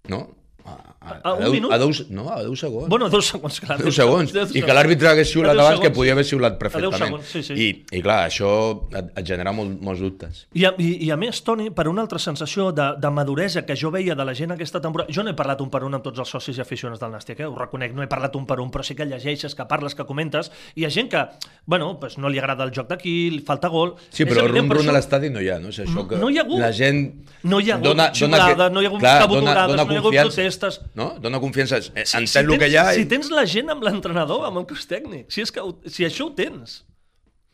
no? 0.08 0.22
A, 0.66 1.22
A 1.24 1.34
un 1.34 1.40
deu- 1.42 1.52
minut? 1.54 1.72
A 1.74 1.78
10, 1.80 2.10
no, 2.12 2.30
a 2.30 2.44
10 2.44 2.60
segons. 2.60 2.88
Bueno, 2.92 3.08
10 3.10 3.26
segons, 3.26 3.60
clar. 3.64 3.78
10 3.82 3.96
segons. 3.96 4.34
Deu 4.36 4.46
I 4.54 4.62
que 4.62 4.74
l'àrbitre 4.76 5.08
hagués 5.10 5.32
xiulat 5.32 5.52
A 5.52 5.54
deu 5.58 5.62
abans, 5.66 5.80
que 5.80 5.88
segons. 5.88 5.98
podia 5.98 6.12
haver 6.14 6.26
xiulat 6.28 6.52
A 6.52 6.56
deu 6.56 6.60
perfectament. 6.60 7.00
segons, 7.00 7.26
sí, 7.32 7.42
sí. 7.44 7.54
I, 7.56 7.98
I 7.98 8.02
clar, 8.04 8.28
això 8.30 8.50
et, 8.94 9.08
et 9.18 9.26
genera 9.26 9.52
molt, 9.56 9.80
molts 9.82 10.02
dubtes. 10.04 10.44
I 10.54 10.66
a, 10.66 10.74
i, 10.78 10.90
I 11.08 11.10
a 11.12 11.18
més, 11.18 11.40
Toni, 11.44 11.70
per 11.72 11.88
una 11.88 12.04
altra 12.04 12.20
sensació 12.20 12.72
de, 12.72 12.90
de 13.00 13.10
maduresa 13.10 13.64
que 13.66 13.76
jo 13.80 13.90
veia 13.90 14.14
de 14.14 14.26
la 14.28 14.36
gent 14.36 14.52
aquesta 14.54 14.82
temporada... 14.84 15.10
Jo 15.16 15.24
no 15.24 15.32
he 15.32 15.38
parlat 15.40 15.62
un 15.66 15.72
per 15.74 15.82
un 15.88 15.96
amb 15.98 16.04
tots 16.06 16.20
els 16.20 16.30
socis 16.30 16.58
i 16.60 16.62
aficionats 16.62 17.00
del 17.02 17.12
Nàstic, 17.16 17.40
eh? 17.40 17.46
ho 17.48 17.56
reconec, 17.58 17.96
no 17.96 18.04
he 18.04 18.08
parlat 18.12 18.36
un 18.36 18.46
per 18.46 18.60
un, 18.60 18.70
però 18.70 18.84
sí 18.86 18.94
que 18.94 19.08
llegeixes, 19.10 19.56
que 19.56 19.66
parles, 19.66 19.96
que 19.96 20.06
comentes, 20.06 20.52
i 20.76 20.84
hi 20.84 20.86
ha 20.86 20.92
gent 20.94 21.10
que, 21.10 21.24
bueno, 21.66 21.98
pues 22.00 22.18
no 22.20 22.30
li 22.30 22.38
agrada 22.38 22.64
el 22.68 22.72
joc 22.76 22.88
d'aquí, 22.92 23.32
li 23.32 23.42
falta 23.42 23.70
gol... 23.74 23.96
Sí, 24.12 24.26
però 24.30 24.46
rum-rum 24.46 24.84
això- 24.84 24.94
a 24.94 24.98
l'estadi 25.00 25.32
no 25.34 25.42
hi 25.42 25.50
ha, 25.50 25.58
no? 25.64 25.70
És 25.74 25.80
això 25.88 26.06
que 26.08 26.18
No 26.22 26.30
hi 26.30 26.38
ha 26.38 26.44
hagut. 26.46 26.60
La 26.60 26.72
gent... 26.76 27.02
No 27.44 27.60
hi 27.64 27.72
ha 27.72 27.76
hagut 27.80 27.88
dona, 27.88 28.12
xiulades, 28.14 28.72
no 28.72 28.82
hi 28.82 28.86
ha 28.86 28.90
hagut 28.90 29.02
cabudorades, 29.02 29.76
no 29.80 29.84
hi 29.90 29.96
ha 29.96 30.00
hagut 30.04 30.14
protestes. 30.58 30.82
No? 30.98 31.12
Dona 31.22 31.40
confiança. 31.40 31.78
Eh, 31.94 32.06
Si, 32.06 32.18
Entén 32.18 32.28
si, 32.28 32.40
el 32.40 32.60
que 32.60 32.68
hi 32.70 32.76
ha... 32.78 32.88
si 32.94 33.02
i- 33.06 33.10
tens 33.10 33.30
la 33.32 33.46
gent 33.46 33.70
amb 33.70 33.84
l'entrenador, 33.86 34.46
amb 34.48 34.58
el 34.58 34.66
cos 34.66 34.88
tècnic, 34.90 35.28
si, 35.30 35.42
és 35.46 35.52
que, 35.54 35.62
si 35.88 36.06
això 36.08 36.28
ho 36.30 36.34
tens... 36.38 36.84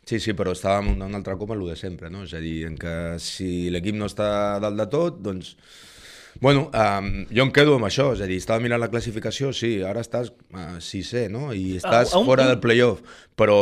Sí, 0.06 0.20
sí, 0.22 0.32
però 0.38 0.52
estàvem 0.54 0.92
un 1.02 1.14
altre 1.18 1.34
cop 1.36 1.50
en 1.50 1.58
el 1.60 1.66
de 1.72 1.74
sempre, 1.76 2.08
no? 2.08 2.20
És 2.22 2.32
a 2.32 2.38
dir, 2.38 2.60
en 2.68 2.76
que 2.78 3.18
si 3.18 3.68
l'equip 3.74 3.96
no 3.98 4.06
està 4.06 4.58
dalt 4.62 4.78
de 4.78 4.86
tot, 4.92 5.16
doncs... 5.20 5.56
Bueno, 6.38 6.66
um, 6.70 7.24
jo 7.32 7.42
em 7.46 7.50
quedo 7.50 7.74
amb 7.78 7.86
això, 7.88 8.10
és 8.14 8.20
a 8.20 8.26
dir, 8.28 8.36
estava 8.36 8.60
mirant 8.60 8.78
la 8.78 8.90
classificació, 8.92 9.50
sí, 9.56 9.80
ara 9.82 10.02
estàs 10.04 10.28
uh, 10.52 10.76
sisè, 10.84 11.26
no? 11.32 11.48
I 11.56 11.78
estàs 11.80 12.12
a 12.12 12.20
un 12.20 12.26
fora 12.28 12.44
punt. 12.44 12.52
del 12.52 12.60
playoff, 12.60 13.00
però 13.34 13.56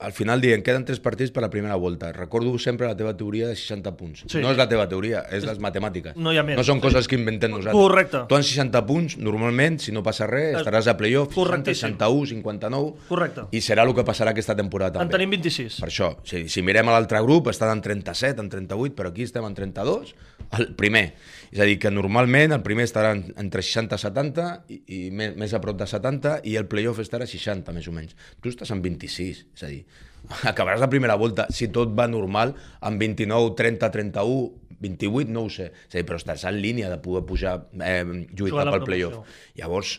al 0.00 0.12
final 0.12 0.38
diuen, 0.40 0.62
queden 0.62 0.84
tres 0.86 1.00
partits 1.02 1.32
per 1.34 1.42
la 1.42 1.48
primera 1.50 1.74
volta. 1.74 2.12
Recordo 2.14 2.52
sempre 2.62 2.86
la 2.86 2.94
teva 2.96 3.16
teoria 3.18 3.48
de 3.48 3.56
60 3.58 3.96
punts. 3.98 4.20
Sí. 4.30 4.38
No 4.38 4.52
és 4.52 4.58
la 4.60 4.68
teva 4.70 4.84
teoria, 4.86 5.24
és 5.34 5.42
les 5.42 5.58
matemàtiques. 5.58 6.14
No 6.14 6.30
hi 6.30 6.38
ha 6.38 6.44
més. 6.46 6.54
No 6.54 6.62
són 6.62 6.78
coses 6.78 7.08
que 7.10 7.18
inventem 7.18 7.50
nosaltres. 7.50 7.74
Correcte. 7.74 8.20
Tu 8.30 8.36
en 8.38 8.46
60 8.46 8.82
punts, 8.86 9.16
normalment, 9.18 9.80
si 9.82 9.90
no 9.90 10.04
passa 10.06 10.28
res, 10.30 10.60
estaràs 10.60 10.86
a 10.86 10.94
playoff, 11.00 11.32
60, 11.34 11.40
Correctíssim. 11.40 11.96
61, 11.98 12.30
59, 12.30 12.92
Correcte. 13.08 13.48
i 13.50 13.58
serà 13.64 13.82
el 13.88 13.94
que 13.96 14.04
passarà 14.06 14.30
aquesta 14.36 14.54
temporada 14.54 15.00
En 15.02 15.08
també. 15.08 15.16
tenim 15.18 15.34
26. 15.34 15.80
Per 15.82 15.90
això, 15.90 16.12
si, 16.22 16.44
si 16.48 16.62
mirem 16.62 16.86
a 16.86 16.94
l'altre 16.94 17.18
grup, 17.26 17.50
estan 17.50 17.74
en 17.74 17.82
37, 17.82 18.38
en 18.40 18.48
38, 18.54 18.94
però 18.94 19.10
aquí 19.10 19.26
estem 19.26 19.44
en 19.50 19.58
32, 19.58 20.14
el 20.60 20.74
primer. 20.78 21.08
És 21.52 21.60
a 21.60 21.64
dir, 21.64 21.78
que 21.80 21.90
normalment 21.90 22.52
el 22.52 22.62
primer 22.62 22.84
estarà 22.84 23.12
en- 23.16 23.32
entre 23.40 23.62
60 23.62 23.96
i 23.96 24.02
70, 24.02 24.48
i, 24.68 24.78
i 24.86 25.00
més, 25.10 25.34
més 25.36 25.54
a 25.54 25.60
prop 25.64 25.78
de 25.80 25.86
70, 25.88 26.40
i 26.44 26.56
el 26.60 26.66
playoff 26.68 27.00
estarà 27.00 27.24
a 27.24 27.30
60, 27.30 27.72
més 27.72 27.88
o 27.88 27.92
menys. 27.92 28.16
Tu 28.42 28.50
estàs 28.52 28.70
en 28.74 28.82
26, 28.84 29.44
és 29.56 29.62
a 29.64 29.70
dir, 29.72 29.84
acabaràs 30.52 30.80
la 30.80 30.90
primera 30.90 31.14
volta, 31.16 31.46
si 31.50 31.68
tot 31.72 31.94
va 31.96 32.08
normal, 32.08 32.54
amb 32.80 33.00
29, 33.00 33.54
30, 33.56 33.90
31, 33.94 34.50
28, 34.80 35.30
no 35.32 35.46
ho 35.46 35.50
sé. 35.50 35.70
És 35.88 35.94
a 35.94 35.98
dir, 35.98 36.04
però 36.06 36.18
estàs 36.20 36.44
en 36.48 36.60
línia 36.62 36.90
de 36.92 36.98
poder 37.02 37.24
pujar, 37.26 37.56
eh, 37.80 38.04
lluitar 38.36 38.68
a 38.68 38.74
pel 38.76 38.84
playoff. 38.86 39.24
Llavors, 39.58 39.96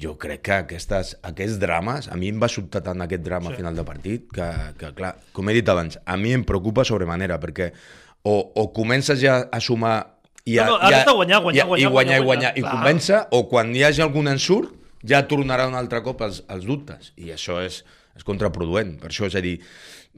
jo 0.00 0.14
crec 0.18 0.40
que 0.48 0.54
aquestes, 0.62 1.12
aquests 1.28 1.58
drames, 1.60 2.08
a 2.08 2.16
mi 2.16 2.30
em 2.32 2.38
va 2.40 2.48
sobtar 2.48 2.80
tant 2.86 3.02
aquest 3.04 3.22
drama 3.22 3.50
Sí. 3.50 3.52
sí. 3.52 3.60
final 3.60 3.76
de 3.76 3.84
partit, 3.84 4.24
que, 4.32 4.46
que 4.80 4.94
clar, 4.96 5.12
com 5.36 5.50
he 5.50 5.54
dit 5.58 5.68
abans, 5.68 5.98
a 6.06 6.16
mi 6.16 6.32
em 6.32 6.42
preocupa 6.48 6.86
sobremanera, 6.88 7.36
perquè 7.38 7.68
o, 8.24 8.34
o 8.56 8.64
comences 8.72 9.20
ja 9.20 9.42
a 9.52 9.60
sumar 9.60 10.16
i 10.50 10.56
No, 10.58 10.74
no, 10.74 10.78
ara 10.78 10.90
i 10.90 10.94
a, 10.94 11.00
has 11.00 11.08
de 11.08 11.14
guanyar, 11.20 11.40
guanyar, 11.44 11.66
guanyar, 11.70 11.86
i 11.86 11.92
guanyar, 11.94 12.18
i 12.20 12.24
guanyar, 12.24 12.24
guanyar, 12.26 12.52
i 12.58 12.66
convèncer, 12.66 13.22
o 13.36 13.44
quan 13.50 13.74
hi 13.76 13.84
hagi 13.86 14.04
algun 14.06 14.30
ensurt, 14.32 14.74
ja 15.06 15.22
tornarà 15.28 15.68
un 15.70 15.76
altre 15.78 16.02
cop 16.04 16.24
els, 16.26 16.42
els 16.52 16.66
dubtes. 16.68 17.12
I 17.20 17.32
això 17.36 17.60
és, 17.64 17.82
és 18.16 18.26
contraproduent. 18.26 18.96
Per 19.00 19.10
això, 19.12 19.28
és 19.30 19.36
a 19.38 19.44
dir, 19.44 19.56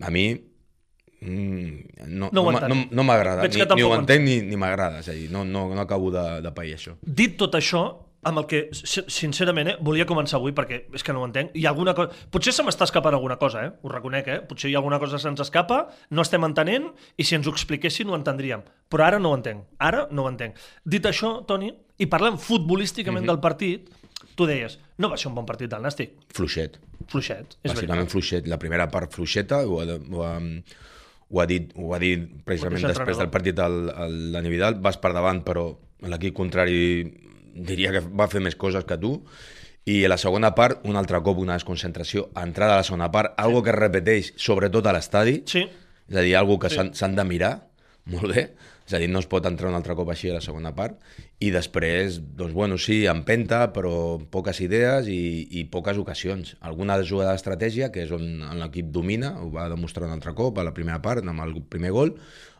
a 0.02 0.10
mi 0.14 0.26
mm, 0.34 2.06
no, 2.08 2.30
No 2.32 2.46
no, 2.50 2.60
no, 2.68 2.78
no 2.90 3.04
m'agrada, 3.06 3.46
ni, 3.46 3.66
ni 3.76 3.86
ho 3.86 3.92
entenc 3.96 4.26
ni, 4.26 4.40
ni 4.46 4.58
m'agrada, 4.58 5.02
és 5.04 5.10
a 5.12 5.16
dir, 5.16 5.28
no, 5.32 5.44
no, 5.44 5.68
no 5.74 5.84
acabo 5.84 6.10
de, 6.14 6.24
de 6.44 6.54
pair 6.54 6.74
això. 6.78 6.96
Dit 7.02 7.38
tot 7.40 7.54
això, 7.58 7.84
amb 8.24 8.38
el 8.38 8.46
que, 8.46 8.58
si- 8.72 9.02
sincerament, 9.10 9.68
eh, 9.72 9.76
volia 9.82 10.06
començar 10.06 10.36
avui 10.38 10.52
perquè 10.54 10.82
és 10.94 11.02
que 11.02 11.12
no 11.14 11.22
ho 11.22 11.26
entenc. 11.26 11.50
Hi 11.58 11.64
ha 11.66 11.70
alguna 11.72 11.94
cosa... 11.98 12.14
Potser 12.30 12.52
se 12.54 12.62
m'està 12.62 12.86
escapant 12.86 13.14
alguna 13.16 13.36
cosa, 13.40 13.64
eh? 13.66 13.72
Ho 13.82 13.90
reconec, 13.90 14.28
eh? 14.30 14.36
Potser 14.46 14.70
hi 14.70 14.76
ha 14.76 14.78
alguna 14.78 15.00
cosa 15.02 15.16
que 15.18 15.22
se'ns 15.24 15.42
escapa, 15.42 15.88
no 16.10 16.22
estem 16.22 16.44
entenent, 16.46 16.86
i 17.18 17.24
si 17.26 17.34
ens 17.34 17.48
ho 17.48 17.54
expliquessin 17.54 18.08
ho 18.12 18.14
entendríem. 18.18 18.62
Però 18.88 19.06
ara 19.08 19.18
no 19.18 19.32
ho 19.32 19.38
entenc. 19.40 19.64
Ara 19.82 20.04
no 20.12 20.22
ho 20.26 20.30
entenc. 20.30 20.54
Dit 20.84 21.08
això, 21.10 21.40
Toni, 21.48 21.72
i 21.98 22.06
parlant 22.06 22.38
futbolísticament 22.38 23.26
del 23.26 23.40
partit, 23.42 23.90
tu 24.38 24.46
deies, 24.46 24.78
no 25.02 25.10
va 25.10 25.18
ser 25.18 25.28
un 25.28 25.34
bon 25.40 25.44
partit 25.48 25.68
del 25.74 25.82
Nàstic. 25.82 26.14
Fluixet. 26.32 26.78
Fluixet, 27.10 27.56
és 27.64 27.72
Bàsicament 27.72 28.04
veritat. 28.06 28.12
fluixet. 28.14 28.46
La 28.48 28.56
primera 28.62 28.86
part 28.88 29.10
fluixeta, 29.12 29.64
ho 29.66 29.80
ho 29.82 30.22
ha, 30.22 30.36
ho 31.32 31.40
ha, 31.42 31.46
dit, 31.50 31.72
ho 31.74 31.90
ha 31.92 31.98
dit 31.98 32.22
precisament 32.46 32.86
després 32.86 33.18
del 33.18 33.28
partit 33.34 33.58
el, 33.58 33.90
el 33.90 34.16
Dani 34.32 34.48
Vidal, 34.54 34.78
vas 34.84 34.96
per 35.02 35.10
davant, 35.16 35.42
però 35.42 35.66
l'equip 36.06 36.34
contrari 36.38 36.78
diria 37.54 37.92
que 37.92 38.00
va 38.00 38.28
fer 38.28 38.40
més 38.40 38.56
coses 38.56 38.84
que 38.88 38.98
tu, 38.98 39.16
i 39.84 40.04
a 40.06 40.08
la 40.12 40.18
segona 40.20 40.52
part, 40.54 40.84
un 40.86 40.96
altre 40.96 41.18
cop 41.26 41.38
una 41.42 41.56
desconcentració, 41.58 42.28
entrada 42.38 42.76
a 42.76 42.82
la 42.82 42.86
segona 42.86 43.10
part, 43.10 43.34
algo 43.36 43.62
que 43.62 43.72
es 43.74 43.78
repeteix 43.78 44.32
sobretot 44.38 44.86
a 44.86 44.92
l'estadi, 44.94 45.42
Sí, 45.46 45.64
és 46.08 46.16
a 46.16 46.22
dir, 46.22 46.36
algo 46.36 46.58
que 46.58 46.70
Sí. 46.70 46.76
s'han 46.76 46.94
s'han 46.94 47.16
de 47.16 47.24
mirar, 47.24 47.68
molt 48.06 48.34
bé, 48.34 48.52
és 48.86 48.94
a 48.94 48.98
dir, 48.98 49.08
no 49.10 49.18
es 49.18 49.26
pot 49.26 49.44
entrar 49.46 49.68
un 49.70 49.74
altre 49.74 49.94
cop 49.94 50.08
així 50.10 50.30
a 50.30 50.34
la 50.34 50.40
segona 50.40 50.74
part, 50.74 51.00
i 51.40 51.50
després, 51.50 52.20
doncs 52.36 52.52
bueno, 52.52 52.78
sí, 52.78 53.06
empenta, 53.06 53.72
però 53.72 54.20
poques 54.30 54.60
idees 54.60 55.08
i, 55.08 55.48
i 55.50 55.64
poques 55.64 55.98
ocasions. 55.98 56.56
Alguna 56.60 57.00
jugada 57.02 57.32
d'estratègia, 57.32 57.90
que 57.90 58.02
és 58.04 58.10
on 58.14 58.42
l'equip 58.58 58.90
domina, 58.94 59.36
ho 59.42 59.50
va 59.50 59.68
demostrar 59.68 60.06
un 60.06 60.12
altre 60.14 60.34
cop 60.34 60.58
a 60.58 60.64
la 60.64 60.74
primera 60.74 61.00
part, 61.02 61.26
amb 61.26 61.42
el 61.42 61.62
primer 61.62 61.90
gol, 61.90 62.16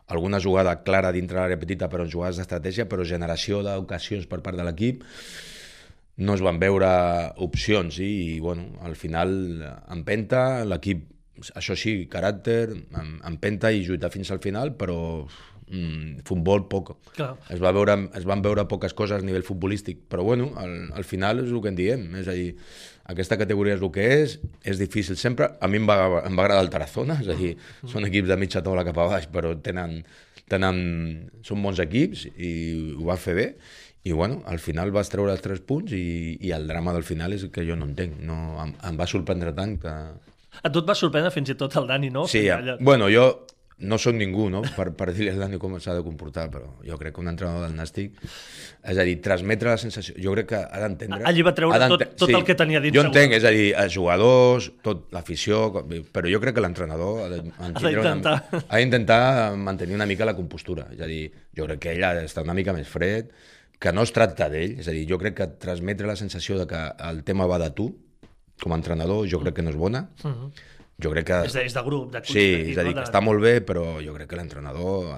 alguna 0.08 0.40
jugada 0.40 0.82
clara 0.82 1.12
dintre 1.12 1.38
l'àrea 1.38 1.58
petita, 1.60 1.88
però 1.88 2.04
en 2.04 2.10
jugades 2.10 2.36
d'estratègia, 2.40 2.88
però 2.90 3.04
generació 3.06 3.62
d'ocasions 3.62 4.26
per 4.28 4.40
part 4.42 4.58
de 4.58 4.66
l'equip, 4.66 5.04
no 6.22 6.34
es 6.36 6.42
van 6.44 6.58
veure 6.60 6.88
opcions 7.40 7.96
i, 8.02 8.10
i 8.36 8.40
bueno, 8.40 8.66
al 8.84 8.96
final 8.96 9.32
empenta, 9.90 10.64
l'equip, 10.68 11.06
això 11.56 11.74
sí, 11.78 12.02
caràcter, 12.12 12.68
em- 13.00 13.16
empenta 13.26 13.72
i 13.72 13.84
lluita 13.86 14.10
fins 14.12 14.30
al 14.30 14.42
final, 14.44 14.74
però 14.76 14.98
mm, 15.70 16.26
futbol 16.28 16.66
poc. 16.68 16.92
clar. 17.16 17.32
Es, 17.48 17.62
va 17.64 17.72
veure, 17.72 17.96
es 18.14 18.28
van 18.28 18.44
veure 18.44 18.66
poques 18.68 18.92
coses 18.94 19.22
a 19.22 19.24
nivell 19.26 19.46
futbolístic, 19.46 20.04
però 20.12 20.22
bueno, 20.28 20.52
al, 20.60 20.92
al 20.92 21.04
final 21.08 21.40
és 21.46 21.50
el 21.50 21.62
que 21.64 21.72
en 21.72 21.80
diem, 21.80 22.04
és 22.20 22.28
a 22.28 22.36
dir, 22.36 22.52
aquesta 23.10 23.38
categoria 23.40 23.74
és 23.76 23.82
el 23.82 23.90
que 23.94 24.04
és, 24.22 24.36
és 24.68 24.78
difícil 24.78 25.18
sempre, 25.18 25.48
a 25.60 25.68
mi 25.70 25.80
em 25.80 25.88
va, 25.88 25.96
em 26.22 26.36
va 26.38 26.44
agradar 26.46 26.62
el 26.62 26.70
Tarazona, 26.72 27.18
és 27.22 27.30
a 27.32 27.38
dir, 27.38 27.54
són 27.90 28.06
equips 28.06 28.30
de 28.30 28.38
mitja 28.38 28.62
taula 28.62 28.84
cap 28.86 29.00
a 29.02 29.08
baix, 29.10 29.28
però 29.32 29.54
tenen, 29.58 30.00
tenen, 30.50 30.82
són 31.46 31.64
bons 31.64 31.82
equips 31.82 32.28
i 32.36 32.52
ho 32.94 33.08
va 33.08 33.18
fer 33.20 33.34
bé, 33.38 33.48
i 34.04 34.12
bueno, 34.12 34.40
al 34.50 34.58
final 34.58 34.90
vas 34.94 35.10
treure 35.12 35.34
els 35.34 35.42
tres 35.42 35.62
punts 35.62 35.94
i, 35.94 36.36
i 36.42 36.50
el 36.54 36.66
drama 36.70 36.94
del 36.94 37.06
final 37.06 37.34
és 37.34 37.46
que 37.54 37.66
jo 37.66 37.78
no 37.78 37.86
entenc, 37.90 38.18
no, 38.26 38.38
em, 38.62 38.74
em 38.88 38.98
va 38.98 39.06
sorprendre 39.10 39.54
tant 39.54 39.76
que... 39.82 39.94
A 40.62 40.70
tu 40.70 40.82
et 40.82 40.88
va 40.88 40.96
sorprendre 40.98 41.30
fins 41.32 41.52
i 41.54 41.58
tot 41.58 41.74
el 41.80 41.86
Dani, 41.88 42.10
no? 42.12 42.26
Sí, 42.28 42.44
ja. 42.46 42.58
bueno, 42.80 43.08
jo 43.10 43.28
no 43.82 43.98
sóc 43.98 44.14
ningú 44.14 44.46
no? 44.50 44.60
per, 44.76 44.88
per 44.96 45.08
dir-li 45.12 45.30
al 45.32 45.40
Dani 45.42 45.58
com 45.60 45.74
s'ha 45.82 45.94
de 45.96 46.02
comportar, 46.06 46.46
però 46.52 46.68
jo 46.86 46.96
crec 47.00 47.14
que 47.16 47.20
un 47.22 47.28
entrenador 47.32 47.66
del 47.66 47.74
Nàstic, 47.76 48.16
és 48.22 48.98
a 48.98 49.04
dir, 49.06 49.16
transmetre 49.24 49.68
la 49.72 49.76
sensació, 49.82 50.14
jo 50.22 50.32
crec 50.36 50.48
que 50.52 50.60
ha 50.62 50.80
d'entendre... 50.84 51.20
Allí 51.28 51.42
va 51.46 51.52
treure 51.56 51.78
tot- 51.92 52.04
tot 52.22 52.32
el 52.38 52.44
que 52.48 52.54
tenia 52.58 52.80
dins, 52.84 52.94
Jo 52.96 53.04
entenc, 53.08 53.34
segur. 53.34 53.40
és 53.42 53.48
a 53.48 53.52
dir, 53.56 53.68
els 53.84 53.92
jugadors, 53.94 54.70
tot 54.86 55.08
l'afició, 55.12 55.64
però 56.14 56.30
jo 56.30 56.40
crec 56.42 56.54
que 56.58 56.64
l'entrenador 56.64 57.24
ha 57.26 57.30
d'intentar. 57.32 58.36
ha 58.68 58.78
d'intentar 58.78 59.20
mantenir 59.56 59.94
una 59.98 60.06
mica 60.06 60.24
la 60.28 60.36
compostura, 60.38 60.86
és 60.94 61.00
a 61.02 61.06
dir, 61.10 61.24
jo 61.56 61.66
crec 61.66 61.80
que 61.86 61.92
ell 61.96 62.04
ha 62.06 62.14
d'estar 62.20 62.44
una 62.46 62.54
mica 62.54 62.72
més 62.76 62.88
fred, 62.88 63.30
que 63.82 63.90
no 63.92 64.04
es 64.06 64.12
tracta 64.14 64.46
d'ell, 64.48 64.76
és 64.78 64.86
a 64.86 64.92
dir, 64.94 65.06
jo 65.10 65.18
crec 65.18 65.34
que 65.40 65.46
transmetre 65.58 66.06
la 66.06 66.14
sensació 66.14 66.58
de 66.60 66.68
que 66.70 66.82
el 67.08 67.24
tema 67.26 67.48
va 67.50 67.58
de 67.58 67.70
tu, 67.74 67.88
com 68.62 68.70
a 68.70 68.76
entrenador, 68.78 69.24
jo 69.26 69.40
crec 69.42 69.56
que 69.58 69.62
no 69.66 69.72
és 69.72 69.76
bona. 69.80 70.04
Jo 71.02 71.10
crec 71.14 71.28
que... 71.30 71.38
És 71.48 71.54
de, 71.56 71.64
és 71.66 71.76
de 71.76 71.82
grup, 71.86 72.10
de 72.12 72.20
Sí, 72.28 72.46
és 72.72 72.78
a 72.78 72.84
dir, 72.86 72.94
que 72.98 73.04
està 73.06 73.22
molt 73.24 73.42
bé, 73.42 73.56
però 73.64 73.84
jo 74.04 74.16
crec 74.16 74.28
que 74.32 74.38
l'entrenador... 74.38 75.14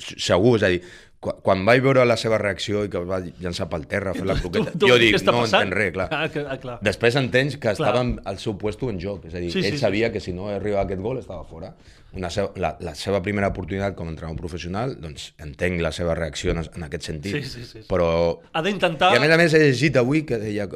Segur, 0.00 0.56
és 0.58 0.64
a 0.66 0.70
dir, 0.72 0.80
quan, 1.24 1.38
quan 1.46 1.64
vaig 1.64 1.80
veure 1.84 2.04
la 2.04 2.18
seva 2.20 2.36
reacció 2.42 2.84
i 2.84 2.90
que 2.92 3.00
va 3.08 3.22
llançar 3.40 3.66
pel 3.72 3.86
terra 3.88 4.12
a 4.12 4.18
fer 4.18 4.26
la 4.28 4.36
croqueta, 4.36 4.74
jo 4.84 4.98
dic, 5.00 5.16
no 5.24 5.40
entenc 5.46 5.72
res, 5.78 5.92
clar. 5.96 6.08
Ah, 6.12 6.28
que, 6.28 6.44
ah, 6.44 6.58
clar. 6.60 6.78
Després 6.84 7.16
entens 7.20 7.56
que 7.56 7.72
Clar. 7.72 7.74
estava 7.78 8.04
al 8.30 8.38
seu 8.42 8.58
puesto 8.60 8.90
en 8.92 9.00
joc, 9.00 9.24
és 9.30 9.34
a 9.34 9.40
dir, 9.40 9.50
Sí, 9.54 9.62
sí, 9.62 9.68
ell 9.72 9.78
sí, 9.78 9.84
sabia 9.86 10.12
que 10.12 10.20
si 10.20 10.32
no 10.36 10.50
arribava 10.52 10.84
aquest 10.84 11.00
gol 11.00 11.18
estava 11.24 11.44
fora. 11.48 11.72
Una 12.14 12.28
seva, 12.30 12.52
la, 12.62 12.68
la 12.78 12.92
seva 12.94 13.18
primera 13.24 13.48
oportunitat 13.50 13.96
com 13.98 14.06
a 14.06 14.12
entrenador 14.12 14.38
professional, 14.38 14.92
doncs 15.02 15.32
entenc 15.42 15.80
la 15.82 15.90
seva 15.90 16.12
reacció 16.14 16.52
en, 16.52 16.60
en 16.62 16.84
aquest 16.86 17.08
sentit, 17.08 17.40
Sí, 17.40 17.42
sí, 17.42 17.64
sí, 17.64 17.80
sí. 17.80 17.86
però... 17.90 18.06
Ha 18.54 18.62
d'intentar... 18.62 19.08
I 19.14 19.18
a 19.18 19.22
més 19.24 19.32
a 19.34 19.38
més 19.40 19.56
he 19.58 19.64
llegit 19.64 19.96
avui 19.98 20.22
que 20.28 20.38
deia 20.38 20.68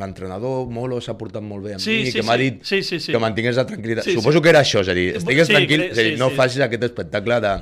l'entrenador 0.00 0.70
Molo 0.72 1.02
s'ha 1.04 1.16
portat 1.20 1.44
molt 1.44 1.66
bé 1.66 1.74
amb 1.76 1.84
Sí, 1.84 1.98
mi, 1.98 2.06
sí, 2.10 2.16
que 2.20 2.24
m'ha 2.24 2.38
sí. 2.38 2.46
dit 2.46 2.64
Sí, 2.64 2.78
sí, 2.82 3.00
sí. 3.00 3.12
que 3.12 3.20
mantingués 3.20 3.58
la 3.60 3.66
tranquil·litat. 3.68 4.06
Sí, 4.08 4.14
sí. 4.14 4.20
Suposo 4.22 4.40
que 4.40 4.48
era 4.54 4.62
això, 4.64 4.80
és 4.86 4.88
a 4.88 4.96
dir, 4.96 5.08
estigues 5.20 5.50
Sí, 5.50 5.56
tranquil, 5.58 5.82
crec- 5.84 5.92
és 5.92 5.98
a 6.00 6.06
dir, 6.08 6.14
sí, 6.16 6.20
no 6.22 6.30
sí. 6.32 6.36
facis 6.40 6.64
aquest 6.64 6.88
espectacle 6.88 7.40
de... 7.44 7.52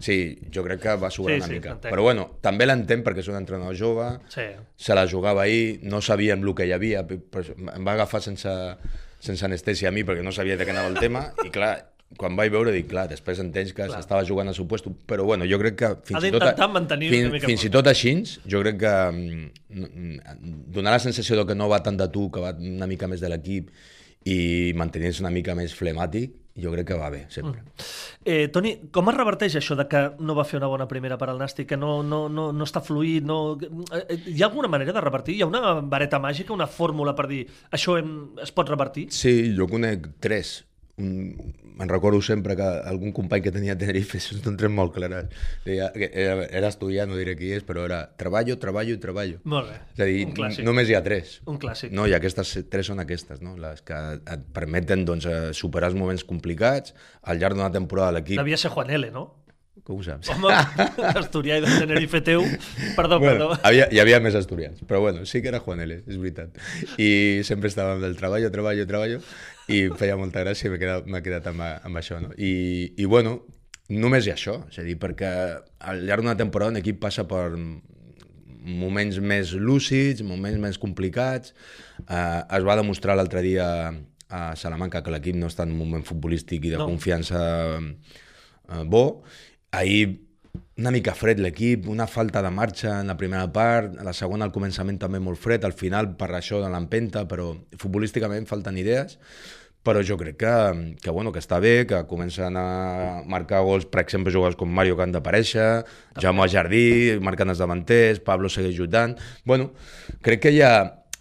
Sí, 0.00 0.38
jo 0.54 0.62
crec 0.64 0.80
que 0.82 0.94
va 1.00 1.10
sobrar 1.10 1.36
Sí, 1.36 1.42
una 1.42 1.48
sí, 1.48 1.58
mica. 1.58 1.76
Però 1.80 2.02
bueno, 2.02 2.28
també 2.44 2.66
l'entenc 2.66 3.04
perquè 3.06 3.24
és 3.24 3.28
un 3.32 3.36
entrenador 3.40 3.76
jove, 3.76 4.08
Sí. 4.32 4.46
se 4.76 4.94
la 4.94 5.06
jugava 5.08 5.42
ahir, 5.42 5.80
no 5.82 6.00
sabíem 6.00 6.42
el 6.44 6.54
que 6.54 6.66
hi 6.66 6.72
havia, 6.72 7.04
em 7.08 7.86
va 7.86 7.92
agafar 7.92 8.22
sense, 8.22 8.48
sense 9.20 9.44
anestèsia 9.44 9.88
a 9.88 9.92
mi 9.92 10.04
perquè 10.04 10.22
no 10.22 10.32
sabia 10.32 10.56
de 10.56 10.66
què 10.66 10.70
anava 10.74 10.88
el 10.88 10.98
tema, 10.98 11.32
i 11.46 11.50
clar, 11.50 11.90
quan 12.16 12.36
vaig 12.38 12.50
veure 12.50 12.72
dic, 12.72 12.86
clar, 12.88 13.06
després 13.10 13.38
entens 13.42 13.74
que 13.76 13.84
s'estava 13.90 14.24
jugant 14.24 14.48
al 14.48 14.54
seu 14.56 14.66
puesto, 14.66 14.94
però 15.06 15.26
bueno, 15.28 15.44
jo 15.44 15.58
crec 15.60 15.76
que 15.76 15.90
fins 16.08 16.24
i 16.24 16.30
tot... 16.32 16.40
una 16.42 16.54
fins, 17.10 17.32
mica 17.34 17.46
fins 17.50 17.64
i 17.64 17.70
tot 17.70 17.86
així, 17.86 18.14
jo 18.48 18.62
crec 18.62 18.78
que 18.80 18.94
mm, 19.12 20.72
donar 20.72 20.94
la 20.96 21.02
sensació 21.04 21.36
de 21.36 21.44
que 21.50 21.54
no 21.58 21.68
va 21.68 21.82
tant 21.84 21.98
de 22.00 22.08
tu, 22.08 22.30
que 22.32 22.40
va 22.40 22.54
una 22.56 22.88
mica 22.88 23.08
més 23.08 23.20
de 23.20 23.28
l'equip, 23.28 23.68
i 24.24 24.72
mantenir-se 24.76 25.22
una 25.22 25.32
mica 25.34 25.54
més 25.54 25.74
flemàtic, 25.76 26.34
jo 26.58 26.72
crec 26.74 26.88
que 26.90 26.96
va 26.98 27.08
bé, 27.10 27.20
sempre. 27.30 27.62
Eh, 28.24 28.48
Toni, 28.52 28.74
com 28.92 29.08
es 29.12 29.16
reverteix 29.16 29.54
això 29.60 29.76
de 29.78 29.86
que 29.88 30.00
no 30.18 30.34
va 30.34 30.44
fer 30.44 30.58
una 30.58 30.70
bona 30.70 30.88
primera 30.90 31.18
per 31.20 31.28
al 31.30 31.38
Nàstic, 31.38 31.68
que 31.70 31.78
no, 31.78 32.02
no, 32.02 32.24
no, 32.28 32.48
no 32.52 32.66
està 32.66 32.82
fluït, 32.84 33.24
no... 33.24 33.56
eh, 33.62 34.02
eh, 34.02 34.18
Hi 34.34 34.42
ha 34.42 34.48
alguna 34.50 34.68
manera 34.68 34.92
de 34.92 35.04
revertir? 35.04 35.38
Hi 35.38 35.44
ha 35.46 35.50
una 35.50 35.78
vareta 35.80 36.18
màgica, 36.18 36.52
una 36.52 36.66
fórmula 36.66 37.14
per 37.14 37.28
dir 37.30 37.44
això 37.70 37.98
hem, 38.00 38.14
es 38.42 38.50
pot 38.54 38.68
revertir? 38.68 39.08
Sí, 39.14 39.54
jo 39.56 39.70
conec 39.70 40.10
tres. 40.20 40.58
Un, 40.98 41.34
me'n 41.78 41.90
recordo 41.90 42.20
sempre 42.22 42.56
que 42.58 42.66
algun 42.90 43.12
company 43.14 43.44
que 43.44 43.52
tenia 43.54 43.76
a 43.76 43.78
Tenerife 43.78 44.18
són 44.22 44.56
tres 44.58 44.72
molt 44.72 44.94
clares. 44.96 45.30
Deia, 45.66 45.90
era, 45.94 46.46
era 46.46 46.70
estudiant, 46.72 47.10
no 47.10 47.18
diré 47.20 47.36
qui 47.38 47.52
és, 47.54 47.64
però 47.66 47.86
era 47.86 48.02
treballo, 48.18 48.58
treballo 48.58 48.96
i 48.96 49.00
treballo. 49.02 49.38
Molt 49.48 49.70
bé. 49.70 49.78
És 49.94 50.02
a 50.02 50.10
dir, 50.10 50.26
un 50.26 50.36
clàssic. 50.36 50.66
només 50.66 50.90
hi 50.90 50.98
ha 50.98 51.02
tres. 51.06 51.38
Un 51.46 51.60
clàssic. 51.62 51.94
No, 51.94 52.08
i 52.10 52.16
aquestes 52.18 52.56
tres 52.70 52.90
són 52.90 53.02
aquestes, 53.04 53.42
no? 53.44 53.54
les 53.60 53.84
que 53.86 53.98
et 54.18 54.46
permeten 54.54 55.06
doncs, 55.08 55.28
eh, 55.30 55.52
superar 55.54 55.92
els 55.92 55.98
moments 55.98 56.26
complicats. 56.26 56.96
Al 57.22 57.38
llarg 57.38 57.58
d'una 57.58 57.72
temporada 57.74 58.18
l'equip... 58.18 58.40
Devia 58.42 58.58
ser 58.58 58.74
Juan 58.74 58.90
L, 58.98 59.12
no? 59.14 59.28
Com 59.86 59.98
ho 60.00 60.04
saps? 60.04 60.28
Home, 60.32 60.52
d'Asturià 61.16 61.58
i 61.60 61.64
de 61.64 61.74
Tenerife 61.80 62.20
teu. 62.24 62.42
Perdó, 62.96 63.18
Bueno, 63.20 63.48
perdó. 63.48 63.60
havia, 63.68 63.86
hi 63.92 64.00
havia 64.02 64.18
més 64.24 64.34
estudiants, 64.38 64.82
però 64.88 65.00
bueno, 65.04 65.24
sí 65.28 65.40
que 65.42 65.48
era 65.52 65.60
Juan 65.64 65.80
L, 65.84 66.00
és 66.06 66.18
veritat. 66.20 66.58
I 67.00 67.42
sempre 67.48 67.70
estàvem 67.72 68.02
del 68.04 68.16
treballo, 68.18 68.50
treballo, 68.54 68.86
treballo, 68.88 69.20
i 69.68 69.84
feia 70.00 70.16
molta 70.20 70.42
gràcia 70.44 70.68
i 70.68 70.72
m'he 70.74 70.80
quedat, 70.82 71.08
quedat 71.24 71.46
amb, 71.52 71.62
amb 71.62 72.00
això. 72.02 72.20
No? 72.24 72.32
I, 72.36 72.92
I 72.96 73.08
bueno, 73.08 73.38
només 73.88 74.26
hi 74.26 74.32
ha 74.34 74.36
això, 74.36 74.58
és 74.68 74.80
a 74.82 74.86
dir, 74.86 74.98
perquè 75.00 75.30
al 75.88 76.04
llarg 76.08 76.24
d'una 76.26 76.36
temporada 76.36 76.74
un 76.74 76.80
equip 76.82 77.00
passa 77.00 77.24
per 77.28 77.46
moments 78.68 79.18
més 79.24 79.54
lúcids, 79.56 80.20
moments 80.26 80.58
més 80.60 80.76
complicats. 80.80 81.54
Eh, 82.04 82.40
es 82.58 82.66
va 82.66 82.76
demostrar 82.76 83.16
l'altre 83.16 83.40
dia 83.46 83.68
a 84.28 84.40
Salamanca 84.60 85.00
que 85.00 85.12
l'equip 85.14 85.38
no 85.40 85.48
està 85.48 85.64
en 85.64 85.72
un 85.72 85.78
moment 85.80 86.04
futbolístic 86.04 86.66
i 86.68 86.74
de 86.74 86.80
no. 86.82 86.88
confiança 86.90 87.40
eh, 87.78 88.82
bo. 88.84 89.22
Ahir 89.72 90.28
una 90.78 90.92
mica 90.94 91.12
fred 91.18 91.40
l'equip, 91.42 91.88
una 91.90 92.06
falta 92.06 92.40
de 92.42 92.50
marxa 92.54 93.00
en 93.00 93.08
la 93.10 93.16
primera 93.18 93.48
part, 93.52 93.96
a 93.98 94.04
la 94.06 94.14
segona 94.14 94.46
al 94.46 94.54
començament 94.54 94.98
també 95.02 95.18
molt 95.18 95.40
fred, 95.42 95.64
al 95.66 95.74
final 95.74 96.12
per 96.16 96.30
això 96.38 96.60
de 96.62 96.68
l'empenta, 96.70 97.24
però 97.28 97.50
futbolísticament 97.82 98.46
falten 98.46 98.78
idees, 98.78 99.18
però 99.82 100.04
jo 100.06 100.18
crec 100.20 100.36
que, 100.38 100.54
que, 101.02 101.10
bueno, 101.10 101.32
que 101.34 101.42
està 101.42 101.58
bé, 101.64 101.82
que 101.90 102.04
comencen 102.06 102.56
a 102.60 103.22
marcar 103.26 103.64
gols, 103.66 103.88
per 103.90 104.04
exemple, 104.04 104.32
jugadors 104.34 104.58
com 104.60 104.70
Mario 104.70 104.98
que 104.98 105.06
han 105.06 105.14
d'aparèixer, 105.16 105.68
Jaume 106.22 106.46
Jardí, 106.52 107.18
marcant 107.24 107.50
els 107.50 107.62
davanters, 107.62 108.22
Pablo 108.22 108.50
segueix 108.52 108.76
ajudant... 108.76 109.16
Bueno, 109.48 109.72
crec 110.22 110.44
que 110.46 110.54
hi 110.54 110.62
ha, 110.62 110.72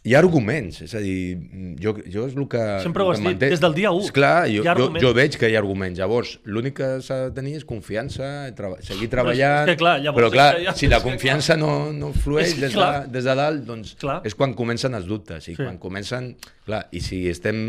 hi 0.07 0.13
ha 0.15 0.21
arguments, 0.23 0.79
és 0.85 0.93
a 0.95 1.01
dir, 1.03 1.37
jo, 1.83 1.93
jo 2.07 2.25
és 2.29 2.35
el 2.37 2.45
que... 2.51 2.61
Sempre 2.85 3.03
ho 3.03 3.11
has 3.11 3.19
dit, 3.23 3.37
des 3.41 3.59
del 3.63 3.75
dia 3.75 3.91
u. 3.91 3.99
Esclar, 4.05 4.47
jo, 4.51 4.63
jo, 4.63 4.87
jo 5.03 5.11
veig 5.17 5.35
que 5.41 5.49
hi 5.51 5.57
ha 5.57 5.61
arguments. 5.61 5.99
Llavors, 5.99 6.37
l'únic 6.47 6.77
que 6.79 6.89
s'ha 7.03 7.17
de 7.27 7.33
tenir 7.35 7.57
és 7.59 7.65
confiança, 7.67 8.29
treba 8.57 8.79
seguir 8.87 9.09
treballant... 9.11 9.65
és 9.67 9.73
que 9.73 9.79
clar, 9.83 9.97
llavors 10.05 10.21
però 10.23 10.31
clar, 10.33 10.49
ja- 10.63 10.75
si 10.79 10.87
la 10.91 11.01
confiança 11.03 11.57
no, 11.59 11.91
no 11.91 12.13
flueix 12.23 12.55
des, 12.61 12.73
de, 12.77 12.91
des 13.17 13.27
de 13.27 13.35
dalt, 13.43 13.65
doncs 13.67 13.95
Clar. 13.99 14.21
és 14.27 14.37
quan 14.37 14.55
comencen 14.57 14.95
els 14.97 15.09
dubtes. 15.09 15.51
I 15.51 15.57
Sí. 15.57 15.63
quan 15.63 15.77
comencen... 15.81 16.33
Clar, 16.67 16.83
i 16.91 16.99
si 17.01 17.21
estem 17.31 17.61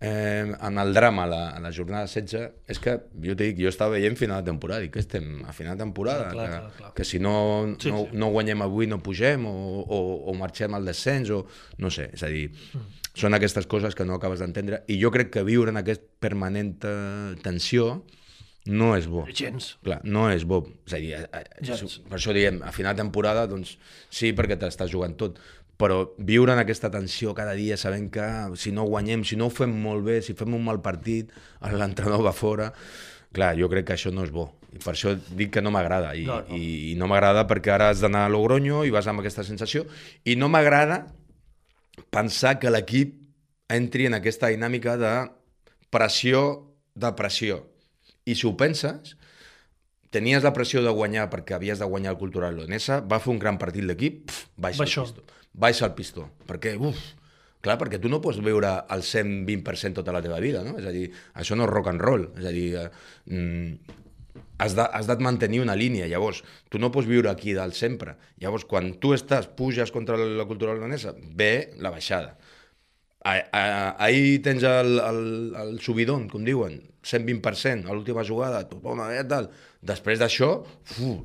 eh, 0.00 0.52
en 0.60 0.78
el 0.80 0.92
drama, 0.96 1.26
la, 1.28 1.50
a 1.56 1.60
la 1.60 1.70
jornada 1.72 2.06
16, 2.08 2.48
és 2.72 2.80
que 2.82 2.96
jo 3.24 3.36
dit, 3.38 3.56
jo 3.60 3.68
estava 3.70 3.94
veient 3.98 4.16
final 4.18 4.42
de 4.42 4.50
temporada, 4.50 4.84
i 4.84 4.90
que 4.92 5.00
estem 5.02 5.42
a 5.48 5.52
final 5.56 5.76
de 5.78 5.84
temporada, 5.84 6.30
Clar, 6.32 6.34
clar, 6.34 6.48
que, 6.48 6.58
clar, 6.58 6.72
clar. 6.80 6.92
que 6.96 7.04
si 7.04 7.20
no, 7.20 7.34
Sí, 7.78 7.92
no, 7.92 8.04
sí. 8.10 8.16
no 8.16 8.32
guanyem 8.34 8.64
avui 8.64 8.88
no 8.90 8.98
pugem, 9.04 9.46
o, 9.48 9.54
o, 9.84 10.00
o 10.32 10.34
marxem 10.40 10.74
al 10.76 10.84
descens, 10.88 11.30
o 11.30 11.44
no 11.78 11.90
sé, 11.94 12.10
és 12.16 12.22
a 12.26 12.32
dir, 12.32 12.48
Mm. 12.74 12.90
són 13.14 13.34
aquestes 13.36 13.68
coses 13.70 13.94
que 13.94 14.04
no 14.04 14.16
acabes 14.18 14.40
d'entendre, 14.42 14.82
i 14.90 14.96
jo 14.98 15.12
crec 15.14 15.30
que 15.30 15.44
viure 15.46 15.70
en 15.70 15.76
aquesta 15.78 16.08
permanent 16.18 16.72
eh, 16.82 17.36
tensió 17.44 18.00
no 18.66 18.94
és 18.96 19.04
bo. 19.06 19.26
Gens. 19.28 19.74
Clar, 19.84 19.98
no 20.08 20.24
és 20.32 20.42
bo. 20.48 20.62
És 20.88 20.94
a 20.96 20.98
dir, 20.98 21.10
a, 21.18 21.26
a, 21.36 21.42
Gens. 21.60 21.98
per 22.08 22.16
això 22.16 22.32
diem, 22.32 22.62
a 22.64 22.72
final 22.72 22.96
de 22.96 23.02
temporada, 23.04 23.42
doncs 23.46 23.74
sí, 24.08 24.32
perquè 24.32 24.56
t'estàs 24.58 24.88
jugant 24.90 25.14
tot, 25.20 25.36
però 25.80 26.14
viure 26.18 26.54
en 26.54 26.60
aquesta 26.62 26.90
tensió 26.92 27.34
cada 27.34 27.54
dia 27.58 27.76
sabent 27.80 28.10
que 28.14 28.26
si 28.60 28.72
no 28.72 28.86
guanyem, 28.86 29.24
si 29.26 29.36
no 29.36 29.48
ho 29.48 29.54
fem 29.54 29.72
molt 29.82 30.04
bé, 30.06 30.20
si 30.22 30.36
fem 30.38 30.54
un 30.54 30.62
mal 30.64 30.80
partit, 30.84 31.34
l'entrenador 31.60 32.24
va 32.26 32.36
fora... 32.36 32.70
Clar, 33.34 33.56
jo 33.58 33.66
crec 33.66 33.88
que 33.88 33.94
això 33.96 34.12
no 34.14 34.22
és 34.22 34.30
bo. 34.30 34.44
I 34.70 34.78
per 34.78 34.92
això 34.92 35.10
dic 35.34 35.48
que 35.56 35.62
no 35.62 35.72
m'agrada. 35.74 36.12
I, 36.14 36.22
No, 36.28 36.36
no. 36.46 36.54
I, 36.54 36.92
I 36.92 36.94
no 36.94 37.08
m'agrada 37.10 37.42
perquè 37.50 37.72
ara 37.74 37.88
has 37.90 37.98
d'anar 37.98 38.28
a 38.28 38.30
Logroño 38.30 38.84
i 38.86 38.92
vas 38.94 39.08
amb 39.10 39.24
aquesta 39.24 39.42
sensació. 39.42 39.82
I 40.22 40.36
no 40.38 40.46
m'agrada 40.46 41.00
pensar 42.14 42.60
que 42.62 42.70
l'equip 42.70 43.16
entri 43.74 44.06
en 44.06 44.14
aquesta 44.20 44.52
dinàmica 44.54 44.94
de 45.00 45.12
pressió 45.90 46.44
de 46.94 47.10
pressió. 47.18 47.64
I 48.22 48.38
si 48.38 48.46
ho 48.46 48.54
penses, 48.58 49.16
tenies 50.14 50.46
la 50.46 50.54
pressió 50.54 50.82
de 50.84 50.94
guanyar 50.94 51.26
perquè 51.32 51.58
havies 51.58 51.82
de 51.82 51.90
guanyar 51.90 52.14
el 52.14 52.20
Cultural 52.22 52.54
Leonesa, 52.54 53.00
va 53.02 53.18
fer 53.18 53.34
un 53.34 53.42
gran 53.42 53.58
partit 53.58 53.82
l'equip, 53.82 54.30
baixa 54.54 54.86
pistó. 54.86 55.26
Baixa 55.54 55.86
el 55.86 55.94
pistó. 55.94 56.28
Perquè, 56.48 56.74
uf, 56.76 56.98
clar, 57.64 57.76
perquè 57.80 58.00
tu 58.02 58.10
no 58.10 58.20
pots 58.20 58.40
viure 58.42 58.72
al 58.90 59.02
120% 59.06 60.00
tota 60.00 60.12
la 60.14 60.22
teva 60.24 60.40
vida, 60.42 60.64
no? 60.66 60.76
És 60.80 60.86
a 60.86 60.92
dir, 60.94 61.08
això 61.38 61.56
no 61.56 61.64
és 61.68 61.70
rock 61.70 61.92
and 61.92 62.02
roll. 62.02 62.28
És 62.38 62.48
a 62.50 62.52
dir, 62.54 62.66
eh, 62.80 62.88
mm, 63.30 64.00
has 64.58 64.74
de, 64.74 64.82
has 64.82 65.06
de 65.06 65.16
mantenir 65.22 65.60
una 65.62 65.76
línia. 65.78 66.08
Llavors, 66.10 66.42
tu 66.68 66.78
no 66.82 66.90
pots 66.94 67.06
viure 67.06 67.30
aquí 67.30 67.54
dalt 67.54 67.74
sempre. 67.78 68.16
Llavors, 68.42 68.66
quan 68.66 68.94
tu 68.98 69.14
estàs, 69.14 69.46
puges 69.46 69.92
contra 69.94 70.18
la 70.18 70.44
cultura 70.50 70.74
leonesa, 70.74 71.14
ve 71.18 71.70
la 71.78 71.90
baixada. 71.94 72.36
A- 73.24 73.38
a- 73.56 73.94
Ahir 74.04 74.42
tens 74.44 74.62
el, 74.68 74.98
el, 75.00 75.22
el 75.62 75.78
subidon, 75.80 76.26
com 76.28 76.42
diuen, 76.44 76.80
120% 77.04 77.88
a 77.88 77.94
l'última 77.94 78.24
jugada, 78.26 78.66
tothom 78.68 79.00
a 79.00 79.08
veure 79.12 79.24
tal. 79.30 79.48
Després 79.80 80.18
d'això, 80.20 80.50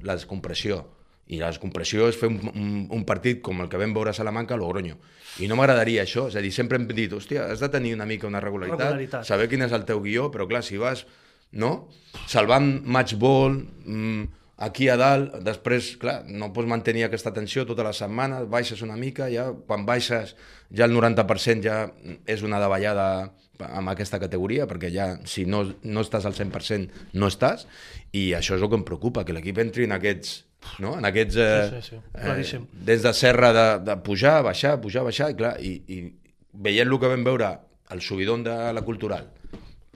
la 0.06 0.16
descompressió. 0.16 0.84
I 1.30 1.38
la 1.38 1.52
descompressió 1.54 2.08
és 2.10 2.18
fer 2.18 2.30
un, 2.32 2.40
un, 2.50 2.70
un 2.96 3.06
partit 3.06 3.44
com 3.46 3.62
el 3.62 3.70
que 3.70 3.78
vam 3.78 3.94
veure 3.94 4.10
a 4.10 4.18
Salamanca 4.18 4.56
a 4.56 4.60
Logroño. 4.60 4.98
I 5.40 5.48
no 5.48 5.56
m'agradaria 5.60 6.04
això, 6.04 6.26
és 6.32 6.38
a 6.40 6.42
dir, 6.42 6.52
sempre 6.56 6.80
hem 6.80 6.88
dit, 6.90 7.14
hòstia, 7.14 7.46
has 7.54 7.62
de 7.62 7.70
tenir 7.70 7.94
una 7.94 8.08
mica 8.10 8.28
una 8.28 8.42
regularitat, 8.42 8.82
Regularitat. 8.82 9.28
saber 9.30 9.48
quin 9.52 9.62
és 9.68 9.76
el 9.78 9.86
teu 9.86 10.02
guió, 10.02 10.32
però 10.34 10.50
clar, 10.50 10.64
si 10.66 10.82
vas, 10.82 11.06
no? 11.52 11.90
Salvant 12.28 12.82
match 12.86 13.14
ball, 13.22 13.62
mm, 13.86 14.26
aquí 14.66 14.90
a 14.90 14.98
dalt, 15.00 15.38
després, 15.46 15.94
clar, 16.02 16.24
no 16.28 16.52
pots 16.54 16.68
mantenir 16.68 17.06
aquesta 17.08 17.32
tensió 17.36 17.66
tota 17.70 17.86
la 17.86 17.94
setmana, 17.94 18.42
baixes 18.50 18.82
una 18.84 18.98
mica, 19.00 19.30
ja, 19.32 19.52
quan 19.68 19.86
baixes 19.88 20.36
ja 20.76 20.90
el 20.90 20.98
90% 20.98 21.64
ja 21.64 21.86
és 22.28 22.44
una 22.44 22.60
davallada 22.60 23.32
amb 23.60 23.92
aquesta 23.92 24.20
categoria, 24.20 24.68
perquè 24.68 24.92
ja 24.92 25.08
si 25.28 25.46
no, 25.46 25.64
no 25.84 26.04
estàs 26.04 26.28
al 26.28 26.36
100% 26.36 27.14
no 27.14 27.28
estàs, 27.32 27.68
i 28.12 28.32
això 28.36 28.56
és 28.56 28.62
el 28.64 28.70
que 28.72 28.80
em 28.80 28.86
preocupa, 28.88 29.26
que 29.28 29.36
l'equip 29.36 29.60
entri 29.60 29.88
en 29.88 29.96
aquests 29.96 30.49
no? 30.80 30.98
en 30.98 31.06
aquests 31.10 31.36
eh, 31.40 31.70
Sí, 31.70 31.82
sí, 31.82 31.96
sí, 31.96 32.02
claríssim. 32.14 32.64
eh, 32.64 32.84
des 32.92 33.04
de 33.04 33.14
serra 33.14 33.52
de, 33.54 33.66
de 33.86 33.98
pujar, 34.06 34.42
baixar, 34.44 34.80
pujar, 34.82 35.04
baixar, 35.08 35.32
i 35.32 35.38
clar, 35.40 35.56
i, 35.62 35.74
i 35.88 36.00
veient 36.54 36.88
el 36.90 37.00
que 37.00 37.12
vam 37.12 37.24
veure 37.24 37.52
el 37.94 38.02
subidon 38.06 38.44
de 38.46 38.56
la 38.74 38.84
cultural, 38.86 39.28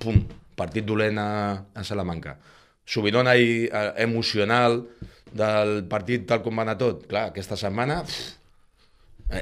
pum, 0.02 0.22
partit 0.58 0.86
dolent 0.86 1.20
a, 1.22 1.30
a 1.74 1.84
Salamanca, 1.84 2.38
subidon 2.86 3.28
eh, 3.70 3.92
emocional 4.04 4.82
del 5.34 5.84
partit 5.90 6.28
tal 6.30 6.42
com 6.46 6.58
va 6.60 6.66
anar 6.68 6.78
tot, 6.78 7.06
clar, 7.10 7.30
aquesta 7.32 7.58
setmana 7.58 8.02
pff, 8.06 8.43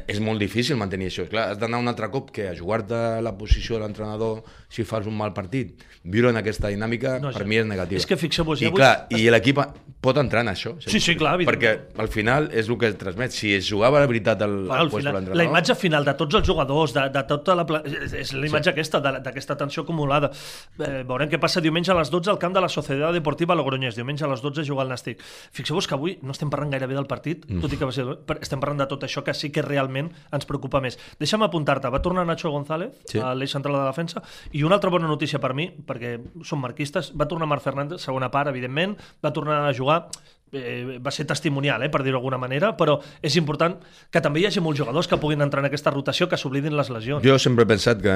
és 0.07 0.19
molt 0.23 0.39
difícil 0.39 0.77
mantenir 0.79 1.07
això. 1.11 1.27
Clar, 1.29 1.49
has 1.51 1.59
d'anar 1.61 1.79
un 1.81 1.87
altre 1.91 2.09
cop 2.13 2.31
que 2.31 2.47
a 2.49 2.55
jugar-te 2.55 3.21
la 3.21 3.33
posició 3.37 3.75
de 3.77 3.85
l'entrenador 3.85 4.43
si 4.71 4.83
fas 4.87 5.05
un 5.07 5.17
mal 5.17 5.33
partit. 5.33 5.83
Viure 6.03 6.29
en 6.31 6.37
aquesta 6.39 6.69
dinàmica, 6.71 7.19
No, 7.21 7.31
per 7.31 7.45
mi 7.45 7.57
és 7.57 7.65
negativa. 7.65 7.99
És 7.99 8.05
que 8.07 8.17
fixeu-vos, 8.17 8.61
I 8.61 8.69
avui- 8.69 8.79
clar, 8.79 9.07
i 9.11 9.29
l'equip 9.29 9.59
pot 10.01 10.17
entrar 10.17 10.41
en 10.41 10.49
això. 10.53 10.75
Sí, 10.81 10.99
sí, 10.99 11.15
clar, 11.15 11.37
Perquè 11.45 11.73
al 11.97 12.07
final 12.07 12.49
és 12.53 12.67
el 12.69 12.77
que 12.77 12.87
es 12.87 12.97
transmet. 12.97 13.31
Si 13.31 13.53
es 13.53 13.67
jugava 13.69 13.99
de 14.01 14.07
veritat 14.07 14.41
el, 14.41 14.65
Clar, 14.65 14.79
al 14.79 14.89
final, 14.89 15.03
de 15.03 15.11
la 15.11 15.19
l'entrenador... 15.19 15.45
imatge 15.51 15.75
final 15.75 16.05
de 16.05 16.13
tots 16.15 16.35
els 16.35 16.47
jugadors, 16.47 16.93
de, 16.93 17.09
de 17.09 17.23
tota 17.29 17.55
la... 17.55 17.65
pla- 17.65 17.83
És, 17.85 18.13
és 18.13 18.33
la 18.33 18.47
imatge 18.47 18.69
sí. 18.71 18.73
aquesta, 18.73 18.99
de- 18.99 19.19
d'aquesta 19.21 19.57
tensió 19.57 19.83
acumulada. 19.83 20.31
Eh, 20.79 21.03
veurem 21.05 21.29
què 21.29 21.39
passa 21.39 21.61
diumenge 21.61 21.91
a 21.91 21.95
les 21.99 22.09
12 22.09 22.31
al 22.31 22.39
camp 22.39 22.53
de 22.55 22.61
la 22.61 22.69
Societat 22.69 23.13
Deportiva 23.13 23.53
Logroñés. 23.55 23.95
Diumenge 23.95 24.25
a 24.25 24.27
les 24.31 24.41
12 24.41 24.63
juga 24.65 24.83
el 24.83 24.89
Nàstic. 24.89 25.21
Fixeu-vos 25.51 25.85
que 25.87 25.93
avui 25.93 26.17
no 26.23 26.31
estem 26.31 26.49
parlant 26.49 26.71
gaire 26.71 26.87
bé 26.87 26.95
del 26.97 27.05
partit, 27.05 27.45
mm. 27.47 27.61
tot 27.61 27.73
i 27.73 27.77
que 27.77 27.85
va 27.85 27.91
ser... 27.91 28.05
Estem 28.41 28.59
parlant 28.59 28.79
de 28.81 28.87
tot 28.87 29.03
això 29.03 29.21
que 29.23 29.33
sí 29.37 29.51
que 29.51 29.61
realment 29.81 30.11
ens 30.31 30.45
preocupa 30.49 30.81
més. 30.83 30.97
Deixa'm 31.19 31.43
apuntar-te, 31.45 31.89
va 31.91 32.01
tornar 32.05 32.25
Nacho 32.29 32.51
González 32.53 32.93
Sí. 33.09 33.19
a 33.19 33.33
l'eix 33.35 33.51
central 33.51 33.75
de 33.75 33.81
la 33.81 33.89
defensa 33.91 34.21
i 34.53 34.63
una 34.63 34.75
altra 34.77 34.89
bona 34.93 35.07
notícia 35.09 35.39
per 35.41 35.53
mi, 35.57 35.67
perquè 35.71 36.19
som 36.45 36.61
marquistes, 36.61 37.11
va 37.17 37.27
tornar 37.27 37.47
Marc 37.49 37.63
Fernández, 37.65 38.01
segona 38.01 38.29
part, 38.31 38.49
evidentment, 38.53 38.95
va 39.23 39.33
tornar 39.33 39.63
a 39.67 39.73
jugar 39.73 40.07
eh, 40.51 40.99
va 41.03 41.11
ser 41.11 41.25
testimonial, 41.27 41.83
eh, 41.83 41.89
per 41.89 42.03
dir-ho 42.03 42.17
d'alguna 42.17 42.37
manera, 42.37 42.73
però 42.77 42.99
és 43.21 43.35
important 43.39 43.77
que 44.11 44.21
també 44.21 44.41
hi 44.41 44.47
hagi 44.49 44.61
molts 44.63 44.79
jugadors 44.79 45.07
que 45.07 45.19
puguin 45.21 45.41
entrar 45.41 45.63
en 45.63 45.69
aquesta 45.69 45.91
rotació, 45.93 46.27
que 46.29 46.37
s'oblidin 46.37 46.75
les 46.77 46.89
lesions. 46.89 47.23
Jo 47.25 47.37
sempre 47.39 47.63
he 47.63 47.69
pensat 47.69 48.01
que 48.03 48.15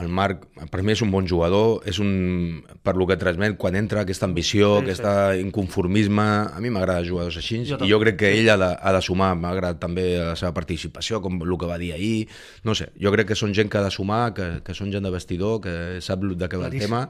el 0.00 0.08
Marc, 0.08 0.46
per 0.70 0.82
mi 0.82 0.92
és 0.92 1.02
un 1.02 1.10
bon 1.10 1.26
jugador, 1.28 1.82
és 1.88 1.98
un, 2.02 2.62
per 2.82 2.96
lo 2.96 3.06
que 3.06 3.16
transmet, 3.20 3.56
quan 3.56 3.76
entra 3.76 4.02
aquesta 4.04 4.26
ambició, 4.26 4.76
Sí, 4.80 4.84
sí, 4.86 4.90
aquest 4.90 5.04
sí. 5.06 5.40
inconformisme, 5.46 6.26
a 6.52 6.60
mi 6.60 6.70
m'agrada 6.70 7.04
jugadors 7.06 7.36
així, 7.40 7.64
Jo 7.66 7.78
i 7.84 7.90
jo 7.90 8.00
crec 8.02 8.18
que 8.20 8.32
ell 8.38 8.50
ha 8.50 8.56
de, 8.60 8.70
ha 8.76 8.92
de 8.92 9.02
sumar, 9.02 9.34
m'agrada 9.38 9.78
també 9.80 10.16
la 10.18 10.36
seva 10.36 10.52
participació, 10.54 11.20
com 11.24 11.40
el 11.42 11.56
que 11.58 11.66
va 11.66 11.78
dir 11.78 11.92
ahir, 11.92 12.28
no 12.64 12.74
sé, 12.74 12.90
jo 13.00 13.12
crec 13.14 13.28
que 13.32 13.38
són 13.38 13.54
gent 13.54 13.70
que 13.72 13.78
ha 13.78 13.86
de 13.86 13.90
sumar, 13.94 14.34
que, 14.34 14.60
que 14.64 14.74
són 14.74 14.92
gent 14.92 15.04
de 15.06 15.10
vestidor, 15.14 15.60
que 15.64 16.00
sap 16.04 16.24
de 16.26 16.48
què 16.48 16.60
va 16.60 16.70
el 16.70 16.78
tema, 16.78 17.08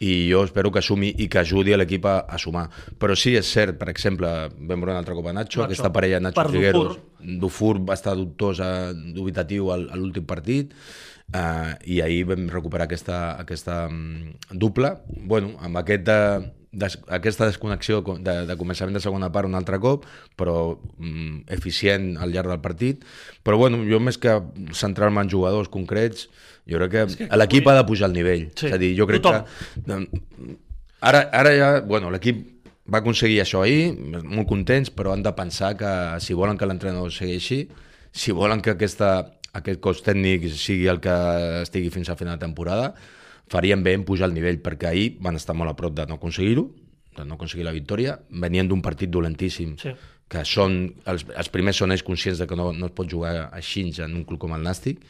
i 0.00 0.28
jo 0.30 0.44
espero 0.46 0.70
que 0.70 0.78
assumi 0.78 1.08
i 1.18 1.26
que 1.28 1.40
ajudi 1.40 1.72
a 1.74 1.78
l'equip 1.80 2.04
a, 2.06 2.20
a 2.28 2.38
sumar. 2.38 2.68
Però 2.98 3.16
sí, 3.18 3.32
és 3.36 3.48
cert, 3.50 3.78
per 3.80 3.88
exemple, 3.90 4.28
vam 4.58 4.78
veure 4.78 4.92
un 4.94 5.00
altre 5.00 5.14
cop 5.18 5.26
a 5.26 5.32
Nacho, 5.32 5.60
Nacho. 5.60 5.64
aquesta 5.66 5.90
parella 5.92 6.20
Nacho 6.20 6.38
Per 6.38 6.50
Figueros, 6.52 6.98
Dufour 7.40 7.80
va 7.88 7.94
estar 7.98 8.14
dubtós, 8.16 8.60
a, 8.62 8.92
dubitatiu 8.94 9.72
al- 9.74 9.88
a 9.90 9.96
l'últim 9.98 10.24
partit, 10.28 10.70
uh, 11.34 11.74
i 11.84 11.98
ahir 12.04 12.24
vam 12.30 12.46
recuperar 12.48 12.86
aquesta, 12.86 13.36
aquesta 13.42 13.88
um, 13.90 14.30
dupla. 14.52 15.00
Bueno, 15.08 15.56
amb 15.60 15.82
aquest, 15.82 16.08
uh, 16.08 16.46
des, 16.72 16.98
aquesta 17.08 17.46
desconnexió 17.48 18.02
co- 18.04 18.18
de, 18.18 18.34
de 18.46 18.56
començament 18.60 18.94
de 18.94 19.00
segona 19.00 19.30
part 19.32 19.48
un 19.48 19.54
altre 19.56 19.78
cop, 19.80 20.04
però 20.36 20.78
um, 20.98 21.42
eficient 21.48 22.16
al 22.20 22.30
llarg 22.34 22.48
del 22.52 22.60
partit. 22.60 23.04
Però 23.42 23.56
bueno, 23.56 23.80
jo 23.88 24.00
més 24.00 24.18
que 24.20 24.34
centrar-me 24.76 25.22
en 25.24 25.30
jugadors 25.32 25.68
concrets, 25.72 26.28
jo 26.68 26.76
crec 26.82 26.90
que, 26.92 27.06
que 27.16 27.28
que 27.28 27.36
l'equip 27.40 27.64
avui- 27.64 27.72
ha 27.74 27.82
de 27.82 27.86
pujar 27.88 28.10
el 28.10 28.16
nivell. 28.18 28.48
Sí, 28.54 28.66
És 28.68 28.76
a 28.76 28.78
dir, 28.78 28.92
jo 28.98 29.06
crec 29.08 29.22
tothom. 29.24 29.44
que... 29.86 30.58
Ara, 31.00 31.28
ara 31.32 31.52
ja, 31.54 31.68
bueno, 31.86 32.10
l'equip 32.10 32.40
va 32.92 32.98
aconseguir 33.02 33.40
això 33.42 33.60
ahir, 33.62 33.92
molt 34.24 34.48
contents, 34.48 34.90
però 34.90 35.12
han 35.14 35.22
de 35.22 35.32
pensar 35.36 35.74
que 35.78 35.90
si 36.24 36.34
volen 36.34 36.58
que 36.58 36.66
l'entrenador 36.66 37.12
segueixi, 37.14 37.68
si 38.10 38.32
volen 38.32 38.60
que 38.64 38.72
aquesta, 38.74 39.10
aquest 39.52 39.78
cos 39.84 40.02
tècnic 40.02 40.48
sigui 40.56 40.88
el 40.90 40.98
que 41.04 41.14
estigui 41.62 41.90
fins 41.94 42.08
a 42.10 42.16
final 42.16 42.38
de 42.38 42.44
temporada, 42.46 42.94
farien 43.50 43.82
bé 43.82 43.94
en 43.96 44.04
pujar 44.04 44.28
el 44.28 44.36
nivell, 44.36 44.60
perquè 44.64 44.90
ahir 44.90 45.08
van 45.24 45.36
estar 45.36 45.56
molt 45.56 45.72
a 45.72 45.76
prop 45.76 45.96
de 45.96 46.06
no 46.06 46.18
aconseguir-ho, 46.18 46.68
de 47.16 47.24
no 47.24 47.34
aconseguir 47.34 47.66
la 47.66 47.74
victòria, 47.74 48.18
venien 48.30 48.68
d'un 48.68 48.82
partit 48.82 49.10
dolentíssim, 49.10 49.76
Sí. 49.80 49.94
que 50.28 50.44
són, 50.44 50.94
els, 51.08 51.24
els 51.34 51.48
primers 51.48 51.76
són 51.76 51.90
ells 51.90 52.04
conscients 52.04 52.38
de 52.38 52.46
que 52.46 52.56
no, 52.56 52.72
no 52.72 52.86
es 52.86 52.92
pot 52.92 53.08
jugar 53.08 53.48
així 53.52 53.86
en 54.04 54.14
un 54.14 54.24
club 54.24 54.38
com 54.38 54.52
el 54.52 54.62
Nàstic, 54.62 55.00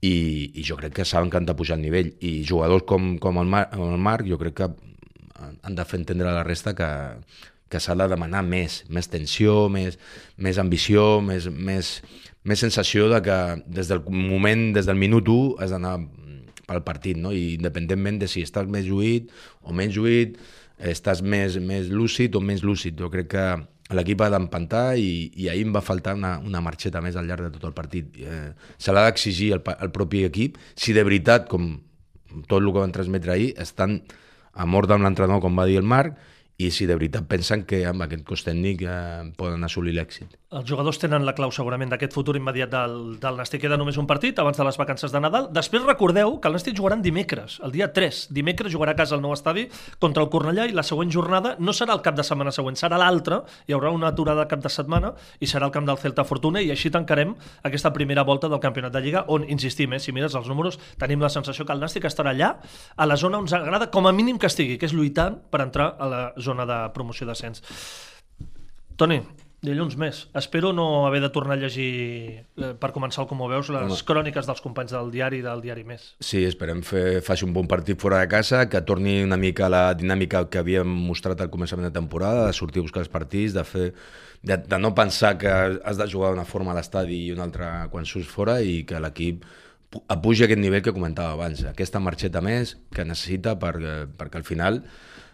i, 0.00 0.52
i 0.54 0.62
jo 0.62 0.76
crec 0.76 0.94
que 0.94 1.04
saben 1.04 1.30
que 1.30 1.38
han 1.40 1.46
de 1.46 1.54
pujar 1.58 1.78
el 1.78 1.82
nivell 1.82 2.12
i 2.20 2.44
jugadors 2.46 2.84
com, 2.86 3.16
com 3.18 3.40
el, 3.40 3.48
Mar, 3.50 3.64
el 3.74 3.98
Marc 3.98 4.28
jo 4.28 4.38
crec 4.38 4.54
que 4.60 4.68
han 5.38 5.74
de 5.74 5.84
fer 5.84 5.98
entendre 5.98 6.28
a 6.28 6.36
la 6.36 6.44
resta 6.46 6.74
que, 6.74 6.88
que 7.68 7.80
s'ha 7.80 7.96
de 7.98 8.08
demanar 8.10 8.44
més, 8.46 8.82
més 8.88 9.08
tensió, 9.10 9.68
més, 9.72 9.98
més 10.36 10.58
ambició, 10.58 11.20
més, 11.24 11.48
més, 11.50 11.98
més 12.44 12.62
sensació 12.62 13.08
de 13.12 13.20
que 13.22 13.38
des 13.66 13.90
del 13.90 14.02
moment, 14.06 14.68
des 14.76 14.86
del 14.86 14.98
minut 14.98 15.28
1 15.28 15.58
has 15.62 15.74
d'anar 15.74 15.98
pel 16.68 16.84
partit, 16.86 17.18
no? 17.18 17.32
I 17.32 17.56
independentment 17.56 18.20
de 18.22 18.28
si 18.30 18.44
estàs 18.44 18.68
més 18.70 18.86
lluït 18.86 19.32
o 19.64 19.74
menys 19.76 19.96
lluït, 19.96 20.38
estàs 20.78 21.24
més, 21.24 21.58
més 21.58 21.90
lúcid 21.90 22.36
o 22.38 22.44
menys 22.44 22.62
lúcid. 22.66 22.98
Jo 23.00 23.10
crec 23.10 23.32
que 23.34 23.48
l'equip 23.96 24.20
ha 24.20 24.30
d'empantar 24.32 24.84
i, 25.00 25.32
i 25.40 25.48
ahir 25.48 25.64
em 25.66 25.74
va 25.74 25.82
faltar 25.84 26.14
una, 26.18 26.36
una 26.44 26.60
marxeta 26.64 27.00
més 27.04 27.16
al 27.16 27.28
llarg 27.28 27.48
de 27.48 27.52
tot 27.56 27.68
el 27.70 27.74
partit. 27.76 28.16
Eh, 28.20 28.52
se 28.78 28.94
l'ha 28.94 29.06
d'exigir 29.08 29.52
el, 29.56 29.62
el 29.78 29.92
propi 29.94 30.24
equip 30.28 30.58
si 30.76 30.94
de 30.96 31.04
veritat, 31.08 31.48
com 31.48 31.76
tot 32.46 32.60
el 32.60 32.72
que 32.72 32.82
van 32.82 32.92
transmetre 32.92 33.32
ahir, 33.32 33.52
estan 33.60 34.02
a 34.52 34.66
mort 34.68 34.90
amb 34.92 35.06
l'entrenador, 35.06 35.40
com 35.44 35.56
va 35.56 35.66
dir 35.68 35.78
el 35.80 35.88
Marc, 35.88 36.18
i 36.58 36.72
si 36.74 36.88
de 36.90 36.96
veritat 36.98 37.28
pensen 37.30 37.62
que 37.70 37.84
amb 37.86 38.02
aquest 38.02 38.24
cos 38.26 38.42
tècnic 38.46 38.82
eh, 38.82 39.28
poden 39.38 39.64
assolir 39.64 39.94
l'èxit. 39.94 40.34
Els 40.48 40.64
jugadors 40.64 40.96
tenen 40.96 41.26
la 41.28 41.34
clau 41.36 41.50
segurament 41.52 41.90
d'aquest 41.92 42.14
futur 42.16 42.32
immediat 42.38 42.70
del, 42.72 42.94
del 43.20 43.36
Nàstic. 43.36 43.60
Queda 43.60 43.76
només 43.76 43.98
un 44.00 44.06
partit 44.08 44.38
abans 44.40 44.56
de 44.56 44.64
les 44.64 44.78
vacances 44.80 45.12
de 45.12 45.20
Nadal. 45.20 45.50
Després 45.52 45.82
recordeu 45.84 46.38
que 46.40 46.48
el 46.48 46.54
Nàstic 46.56 46.78
jugarà 46.78 46.96
dimecres, 47.04 47.58
el 47.66 47.74
dia 47.74 47.90
3. 47.92 48.20
Dimecres 48.32 48.72
jugarà 48.72 48.94
a 48.94 48.96
casa 48.96 49.12
al 49.12 49.20
nou 49.20 49.34
estadi 49.36 49.66
contra 50.00 50.22
el 50.24 50.30
Cornellà 50.32 50.64
i 50.64 50.72
la 50.72 50.84
següent 50.88 51.10
jornada 51.12 51.50
no 51.60 51.74
serà 51.76 51.92
el 51.92 52.00
cap 52.06 52.16
de 52.16 52.24
setmana 52.24 52.54
següent, 52.56 52.78
serà 52.80 52.96
l'altre. 52.96 53.42
Hi 53.68 53.74
haurà 53.76 53.90
una 53.92 54.08
aturada 54.08 54.46
cap 54.48 54.62
de 54.64 54.70
setmana 54.72 55.10
i 55.36 55.50
serà 55.50 55.68
el 55.68 55.74
camp 55.74 55.84
del 55.84 55.98
Celta 56.00 56.24
Fortuna 56.24 56.62
i 56.64 56.72
així 56.72 56.88
tancarem 56.94 57.34
aquesta 57.68 57.92
primera 57.92 58.24
volta 58.24 58.48
del 58.48 58.62
campionat 58.62 58.94
de 58.96 59.02
Lliga 59.04 59.26
on, 59.28 59.44
insistim, 59.52 59.92
eh, 59.92 60.00
si 60.00 60.14
mires 60.16 60.32
els 60.38 60.48
números, 60.48 60.80
tenim 60.96 61.20
la 61.20 61.28
sensació 61.28 61.66
que 61.68 61.76
el 61.76 61.84
Nàstic 61.84 62.06
estarà 62.08 62.32
allà, 62.32 62.54
a 62.96 63.08
la 63.10 63.18
zona 63.20 63.36
on 63.36 63.44
ens 63.44 63.52
agrada 63.58 63.90
com 63.92 64.08
a 64.08 64.14
mínim 64.16 64.40
que 64.40 64.48
estigui, 64.48 64.80
que 64.80 64.88
és 64.88 64.96
lluitant 64.96 65.36
per 65.52 65.60
entrar 65.66 65.90
a 66.00 66.08
la 66.08 66.22
zona 66.40 66.64
de 66.64 66.80
promoció 66.96 67.28
d'ascens. 67.28 67.60
Toni, 68.96 69.20
Dilluns 69.60 69.96
més. 69.98 70.20
Espero 70.38 70.70
no 70.72 70.84
haver 71.08 71.18
de 71.20 71.28
tornar 71.34 71.56
a 71.56 71.58
llegir, 71.58 72.44
eh, 72.62 72.74
per 72.78 72.92
començar 72.94 73.24
Com 73.26 73.40
ho 73.42 73.48
veus, 73.50 73.68
les 73.74 73.82
Home. 73.90 74.04
cròniques 74.06 74.46
dels 74.46 74.60
companys 74.62 74.92
del 74.94 75.10
diari 75.10 75.40
del 75.42 75.60
diari 75.60 75.82
Més. 75.82 76.14
Sí, 76.20 76.44
esperem 76.44 76.80
fer, 76.86 77.20
faci 77.26 77.44
un 77.44 77.52
bon 77.52 77.66
partit 77.66 77.98
fora 78.00 78.20
de 78.20 78.28
casa, 78.28 78.68
que 78.68 78.80
torni 78.82 79.22
una 79.24 79.36
mica 79.36 79.68
la 79.68 79.94
dinàmica 79.94 80.44
que 80.48 80.58
havíem 80.62 80.86
mostrat 80.86 81.40
al 81.40 81.50
començament 81.50 81.88
de 81.88 81.90
temporada, 81.98 82.46
de 82.46 82.52
sortir 82.52 82.78
a 82.78 82.82
buscar 82.86 83.00
els 83.02 83.08
partits, 83.10 83.52
de, 83.52 83.64
fer, 83.64 83.92
de, 84.42 84.56
de 84.58 84.78
no 84.78 84.94
pensar 84.94 85.36
que 85.38 85.48
has 85.50 85.98
de 85.98 86.06
jugar 86.06 86.30
d'una 86.30 86.44
forma 86.46 86.70
a 86.70 86.76
l'estadi 86.78 87.26
i 87.26 87.32
una 87.32 87.42
altra 87.42 87.88
quan 87.90 88.06
surts 88.06 88.28
fora 88.30 88.60
i 88.62 88.84
que 88.86 89.00
l'equip 89.00 89.42
pu- 89.90 90.04
pugi 90.22 90.44
a 90.44 90.46
aquest 90.46 90.60
nivell 90.62 90.82
que 90.86 90.92
comentava 90.94 91.32
abans, 91.34 91.64
aquesta 91.64 91.98
marxeta 91.98 92.40
més 92.40 92.76
que 92.94 93.04
necessita 93.04 93.58
per, 93.58 93.74
perquè 94.16 94.36
al 94.38 94.44
final 94.46 94.84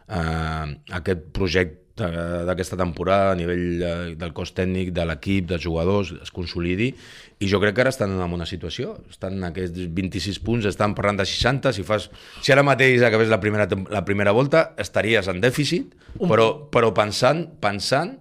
eh, 0.08 0.80
aquest 0.96 1.28
projecte 1.36 1.83
d'aquesta 1.94 2.78
temporada 2.80 3.32
a 3.32 3.36
nivell 3.38 3.82
eh, 3.82 3.92
del 4.18 4.32
cos 4.34 4.50
tècnic, 4.56 4.90
de 4.94 5.04
l'equip, 5.06 5.46
dels 5.52 5.62
jugadors, 5.62 6.10
es 6.24 6.32
consolidi. 6.34 6.90
I 7.38 7.50
jo 7.50 7.60
crec 7.62 7.76
que 7.76 7.84
ara 7.84 7.92
estan 7.94 8.16
en 8.16 8.34
una 8.34 8.48
situació. 8.50 8.96
Estan 9.10 9.38
en 9.38 9.48
aquests 9.50 9.86
26 9.94 10.40
punts, 10.42 10.66
estan 10.70 10.96
parlant 10.98 11.22
de 11.22 11.28
60 11.28 11.74
si, 11.76 11.86
fas, 11.86 12.08
si 12.42 12.54
ara 12.54 12.66
mateix 12.66 13.04
acabés 13.06 13.30
la 13.30 13.40
primera, 13.42 13.68
la 13.90 14.04
primera 14.04 14.34
volta 14.34 14.72
estaries 14.80 15.30
en 15.30 15.40
dèficit 15.44 15.94
però, 16.18 16.48
però 16.70 16.90
pensant, 16.96 17.46
pensant 17.62 18.16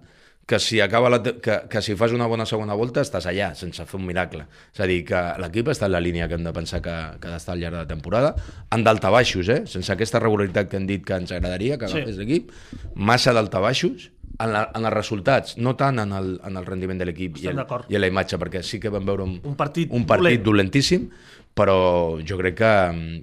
que 0.46 0.58
si, 0.60 0.80
acaba 0.80 1.08
la, 1.08 1.22
que, 1.22 1.54
que 1.70 1.80
si 1.80 1.94
fas 1.96 2.12
una 2.12 2.26
bona 2.28 2.44
segona 2.44 2.74
volta 2.76 3.00
estàs 3.00 3.24
allà, 3.30 3.54
sense 3.56 3.86
fer 3.88 3.96
un 4.00 4.04
miracle. 4.06 4.44
És 4.74 4.80
a 4.84 4.86
dir, 4.90 4.98
que 5.08 5.20
l'equip 5.40 5.70
està 5.72 5.86
en 5.88 5.92
la 5.94 6.00
línia 6.04 6.26
que 6.28 6.34
hem 6.36 6.44
de 6.44 6.52
pensar 6.52 6.82
que, 6.84 6.92
que 7.20 7.28
ha 7.28 7.32
d'estar 7.38 7.54
al 7.54 7.60
llarg 7.62 7.78
de 7.78 7.82
la 7.84 7.88
temporada, 7.88 8.34
en 8.70 8.84
daltabaixos, 8.84 9.48
eh? 9.48 9.62
sense 9.66 9.92
aquesta 9.94 10.20
regularitat 10.20 10.68
que 10.68 10.76
hem 10.76 10.86
dit 10.90 11.04
que 11.06 11.16
ens 11.16 11.32
agradaria 11.32 11.78
que 11.78 11.88
Sí. 11.88 11.96
agafés 12.02 12.18
l'equip, 12.20 12.50
massa 12.94 13.32
daltabaixos 13.32 14.10
en, 14.38 14.52
la, 14.52 14.66
en 14.74 14.84
els 14.84 14.92
resultats, 14.92 15.56
no 15.56 15.76
tant 15.80 15.98
en 16.02 16.12
el, 16.12 16.40
en 16.44 16.56
el 16.60 16.66
rendiment 16.66 16.98
de 17.00 17.06
l'equip 17.06 17.38
i, 17.38 17.46
el- 17.48 17.64
i 17.88 17.94
en 17.96 18.00
la 18.02 18.08
imatge, 18.10 18.36
perquè 18.36 18.60
sí 18.66 18.80
que 18.82 18.90
vam 18.92 19.06
veure 19.06 19.22
un, 19.24 19.38
Un 19.44 19.54
partit 19.56 19.88
un 19.94 20.04
partit 20.04 20.42
dolent. 20.42 20.44
dolentíssim, 20.44 21.08
però 21.54 22.18
jo 22.26 22.38
crec 22.40 22.58
que, 22.58 22.72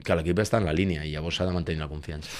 que 0.06 0.18
l'equip 0.18 0.40
està 0.44 0.62
en 0.62 0.70
la 0.70 0.76
línia 0.76 1.04
i 1.06 1.12
llavors 1.12 1.40
s'ha 1.40 1.48
de 1.50 1.56
mantenir 1.56 1.84
la 1.84 1.90
confiança. 1.92 2.32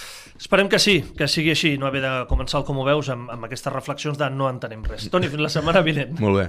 Esperem 0.42 0.72
que 0.72 0.80
sí, 0.82 1.02
que 1.18 1.28
sigui 1.30 1.52
així, 1.54 1.76
no 1.78 1.86
haver 1.86 2.02
de 2.02 2.14
començar 2.32 2.62
el 2.62 2.66
Com 2.66 2.80
ho 2.82 2.86
veus 2.88 3.12
amb, 3.14 3.30
amb 3.30 3.46
aquestes 3.46 3.74
reflexions 3.74 4.18
de 4.18 4.32
no 4.34 4.48
entenem 4.50 4.82
res. 4.88 5.10
Toni, 5.14 5.30
fins 5.30 5.44
la 5.44 5.52
setmana 5.54 5.84
vinent. 5.86 6.16
Molt 6.24 6.40
bé. 6.40 6.48